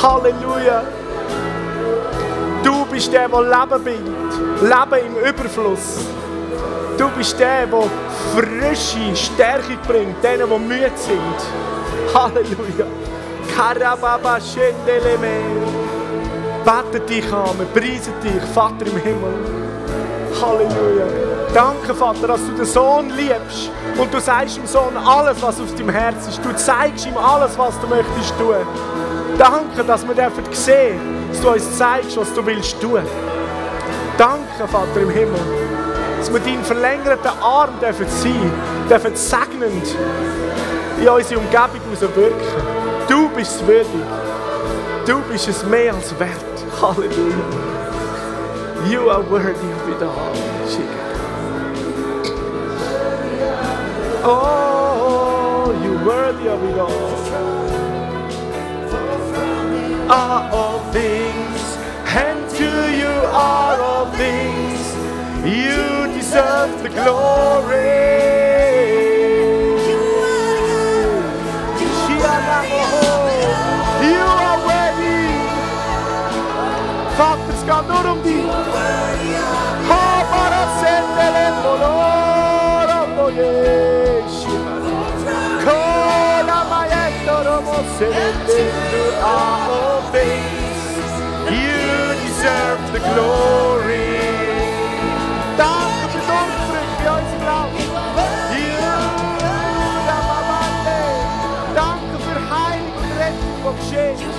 [0.03, 0.83] Halleluja.
[2.65, 4.33] Du bist der, der Leben bringt.
[4.73, 5.87] Leben im Überfluss.
[6.99, 7.85] Du bist der, der
[8.35, 11.39] frische Stärkung bringt, denen, die müde sind.
[12.15, 12.87] Halleluja.
[13.55, 15.82] Karababa Shendeleme.
[16.65, 19.35] Bete dich an, wir preisen dich, Vater im Himmel.
[20.41, 21.07] Halleluja.
[21.53, 25.75] Danke, Vater, dass du den Sohn liebst und du sagst dem Sohn alles, was auf
[25.75, 26.41] deinem Herz ist.
[26.45, 28.55] Du zeigst ihm alles, was du möchtest tun.
[29.37, 33.03] Danke, dass wir dürfen sehen, dass du uns zeigst, was du willst tun.
[34.17, 35.41] Danke, Vater im Himmel,
[36.19, 38.53] dass wir deinen verlängerten Arm dürfen sein,
[38.89, 39.97] dürfen segnend
[41.01, 42.37] in unsere Umgebung wirken.
[43.09, 43.89] Du bist es würdig.
[45.07, 46.52] Du bist es mehr als wert.
[46.83, 47.47] Halleluja.
[48.91, 50.35] You are worthy of it all.
[54.25, 56.91] Oh, you're worthy of it all.
[60.11, 61.63] Are all things,
[62.09, 62.71] and to
[63.01, 64.83] you are all things.
[65.47, 68.42] You deserve the glory.
[77.63, 78.45] Vater, es geht nur um dich.
[79.89, 84.57] Habara sendele moloro moyeshi.
[85.65, 88.63] Kola mayeto romo sende.
[88.93, 91.03] You are all things.
[91.51, 91.81] You
[92.23, 94.11] deserve the glory.
[95.57, 96.33] Danke für die
[103.65, 104.32] Umbrüche in unserem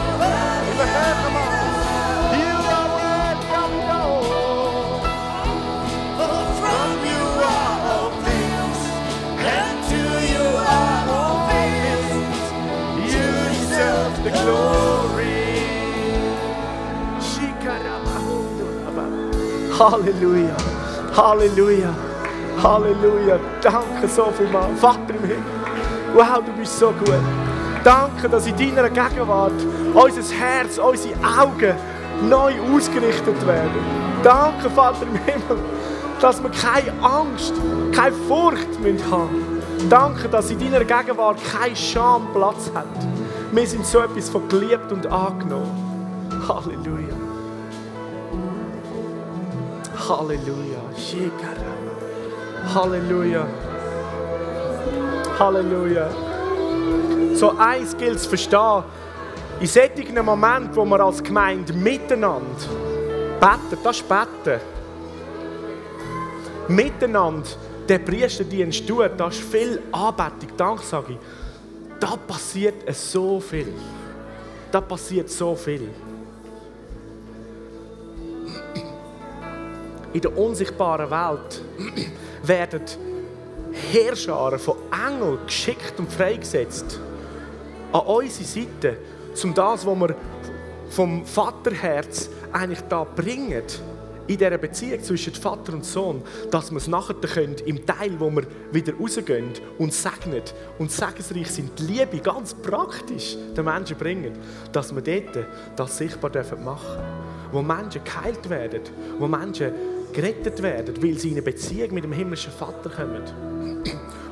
[19.79, 20.55] Halleluja,
[21.15, 21.93] Halleluja,
[22.61, 23.39] Halleluja.
[23.61, 25.43] Danke so vielmals, Vater im Himmel.
[26.13, 27.13] Wow, du bist so gut.
[27.83, 29.51] Danke, dass in deiner Gegenwart
[29.93, 31.75] unser Herz, unsere Augen
[32.29, 33.83] neu ausgerichtet werden.
[34.23, 35.63] Danke, Vater im Himmel,
[36.21, 37.53] dass wir keine Angst,
[37.93, 39.53] keine Furcht müssen haben
[39.89, 42.85] Danke, dass in deiner Gegenwart kein Scham Platz hat.
[43.51, 46.29] Wir sind so etwas von geliebt und angenommen.
[46.47, 47.02] Halleluja.
[50.09, 50.81] Halleluja.
[52.75, 53.47] Halleluja.
[55.39, 56.09] Halleluja.
[57.35, 58.83] So eins gilt es verstehen.
[59.59, 62.67] In solchen Momenten, wo wir als Gemeinde miteinander
[63.39, 64.59] beten, das ist beten.
[66.67, 67.47] Miteinander
[67.87, 71.17] den Priesterdienst tun, das ist viel Anbetung, Danksage.
[71.99, 73.73] Da passiert so viel.
[74.71, 75.89] Da passiert so viel.
[80.13, 81.61] In der unsichtbaren Welt
[82.43, 82.81] werden
[83.91, 86.99] Heerscharen von Engeln geschickt und freigesetzt
[87.91, 88.97] an unsere Seite,
[89.43, 90.15] um das, was wir
[90.89, 93.63] vom Vaterherz eigentlich da bringen,
[94.27, 98.29] in dieser Beziehung zwischen Vater und Sohn, dass wir es nachher können, im Teil, wo
[98.31, 100.43] wir wieder rausgehen und segnen
[100.79, 104.31] und segensreich sind, die Liebe ganz praktisch den Menschen bringen,
[104.71, 105.45] dass wir dort
[105.75, 107.03] das sichtbar dürfen machen
[107.51, 108.81] Wo Menschen geheilt werden,
[109.19, 109.73] wo Menschen
[110.13, 113.23] gerettet werden, weil sie in eine Beziehung mit dem himmlischen Vater kommen,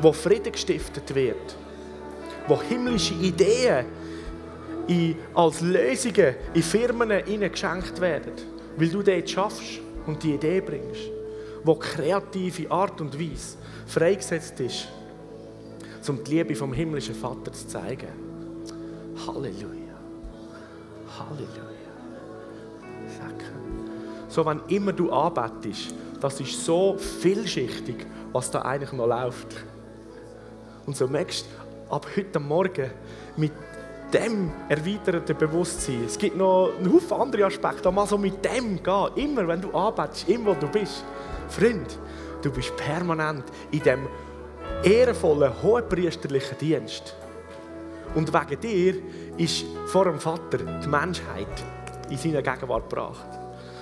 [0.01, 1.55] wo Frieden gestiftet wird,
[2.47, 3.85] wo himmlische Ideen
[4.87, 7.09] in, als Lösungen in Firmen
[7.51, 8.33] geschenkt werden,
[8.77, 11.09] weil du dort schaffst und die Idee bringst,
[11.63, 13.57] wo kreative Art und Weise
[13.87, 14.87] freigesetzt ist,
[16.07, 18.07] um die Liebe vom himmlischen Vater zu zeigen.
[19.27, 19.95] Halleluja.
[21.07, 21.71] Halleluja.
[23.19, 23.60] Danke.
[24.31, 29.57] So, wenn immer du anbetest, das ist so vielschichtig, was da eigentlich noch läuft.
[30.85, 31.45] Und so merkst
[31.89, 32.91] du, ab heute Morgen
[33.35, 33.51] mit
[34.13, 38.81] dem erweiterten Bewusstsein, es gibt noch einen Haufen andere Aspekte, aber mal so mit dem
[38.81, 41.03] gehen, immer wenn du arbeitest, immer wo du bist.
[41.49, 41.99] Freund,
[42.41, 44.07] du bist permanent in dem
[44.81, 47.17] ehrenvollen, hohenpriesterlichen Dienst.
[48.15, 48.95] Und wegen dir
[49.35, 51.65] ist vor dem Vater die Menschheit
[52.09, 53.40] in seine Gegenwart gebracht.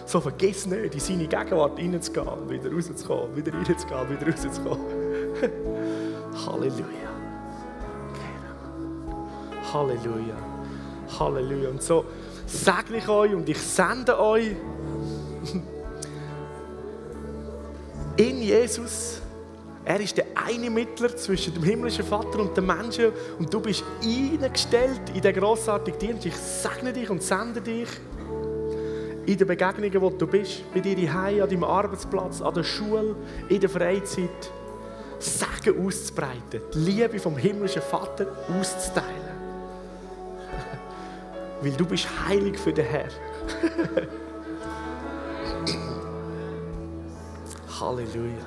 [0.09, 4.85] So vergiss nicht, in seine Gegenwart reinzugehen, wieder rauszukommen, wieder reinzugehen, wieder rauszukommen.
[6.47, 7.09] Halleluja.
[9.71, 10.35] Halleluja.
[11.19, 11.69] Halleluja.
[11.69, 12.05] Und so
[12.47, 14.55] segne ich euch und ich sende euch
[18.17, 19.21] in Jesus.
[19.85, 23.83] Er ist der eine Mittler zwischen dem himmlischen Vater und den Menschen und du bist
[24.03, 26.25] eingestellt in den grossartigen Dienst.
[26.25, 27.89] Ich segne dich und sende dich
[29.29, 33.15] in den Begegnungen, wo du bist, bei dir daheim, an deinem Arbeitsplatz, an der Schule,
[33.47, 34.51] in der Freizeit.
[35.19, 38.25] Segen auszubreiten, die Liebe vom himmlischen Vater
[38.57, 39.37] auszuteilen.
[41.61, 43.09] Weil du bist heilig für den Herr.
[47.79, 48.45] Halleluja.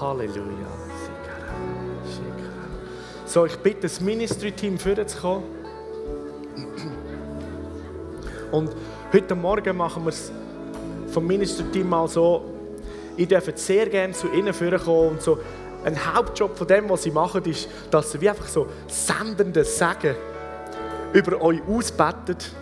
[0.00, 0.68] Halleluja.
[3.26, 5.64] So, ich bitte das Ministry-Team vorzukommen.
[8.54, 8.70] Und
[9.12, 10.30] heute Morgen machen wir es
[11.08, 12.44] vom Ministry-Team mal so,
[13.16, 15.40] ich darf sehr gerne zu ihnen kommen und so.
[15.84, 20.14] Ein Hauptjob von dem, was sie machen, ist, dass sie wie einfach so sendende Sagen
[21.12, 22.52] über euch ausbettet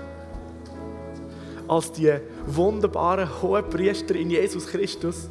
[1.68, 2.10] als die
[2.46, 5.28] wunderbaren hohen Priester in Jesus Christus.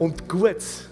[0.00, 0.87] Und Gutes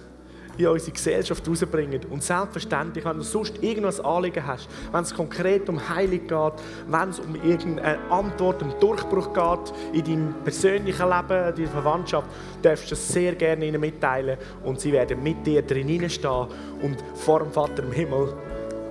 [0.57, 2.01] in unsere Gesellschaft rausbringen.
[2.11, 6.53] Und selbstverständlich, wenn du sonst irgendwas Anliegen hast, wenn es konkret um Heilung geht,
[6.89, 12.29] wenn es um irgendeine Antwort, um Durchbruch geht in deinem persönlichen Leben, in deiner Verwandtschaft,
[12.63, 16.47] darfst du das sehr gerne ihnen mitteilen und sie werden mit dir drin stehen
[16.83, 18.33] und vor dem Vater im Himmel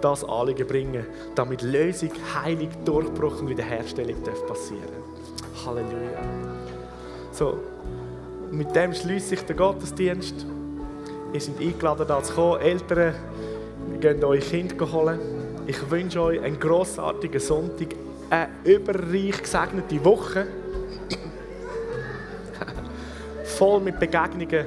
[0.01, 4.15] das Anliegen bringen, damit Lösung, Heilung, Durchbruch und Wiederherstellung
[4.47, 5.65] passieren darf.
[5.65, 6.21] Halleluja.
[7.31, 7.57] So,
[8.51, 10.45] mit dem schließe ich den Gottesdienst.
[11.35, 12.61] Ihr seid eingeladen, da zu kommen.
[12.61, 13.13] Eltern,
[13.89, 15.19] wir gehen euch Kind holen.
[15.67, 17.89] Ich wünsche euch einen grossartigen Sonntag,
[18.29, 20.47] eine überreich gesegnete Woche.
[23.43, 24.65] Voll mit Begegnungen.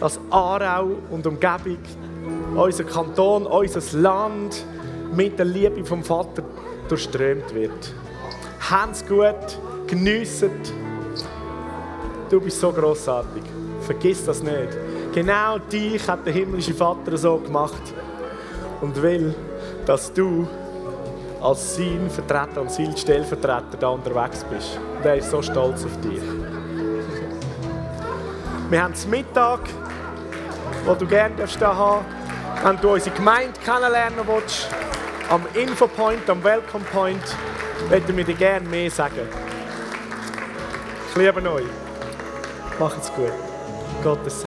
[0.00, 1.76] Dass Aarau und Umgebung,
[2.56, 4.64] unser Kanton, unser Land
[5.14, 6.42] mit der Liebe vom Vater
[6.88, 7.94] durchströmt wird.
[8.70, 10.52] Habt's gut, geniessen.
[12.30, 13.59] Du bist so grossartig.
[13.90, 14.68] Vergiss das nicht.
[15.12, 17.82] Genau dich hat der himmlische Vater so gemacht
[18.80, 19.34] und will,
[19.84, 20.46] dass du
[21.42, 24.78] als sein Vertreter und sein Stellvertreter da unterwegs bist.
[24.96, 26.22] Und er ist so stolz auf dich.
[28.70, 29.58] Wir haben den Mittag,
[30.84, 32.04] wo du gerne darfst haben
[32.62, 34.68] Wenn du unsere Gemeinde kennenlernen willst,
[35.30, 37.36] am Infopoint, am Welcome Point,
[37.90, 39.28] möchten wir dir gerne mehr sagen.
[41.08, 41.64] Ich liebe euch.
[42.78, 43.49] Macht's gut.
[44.02, 44.49] Gottes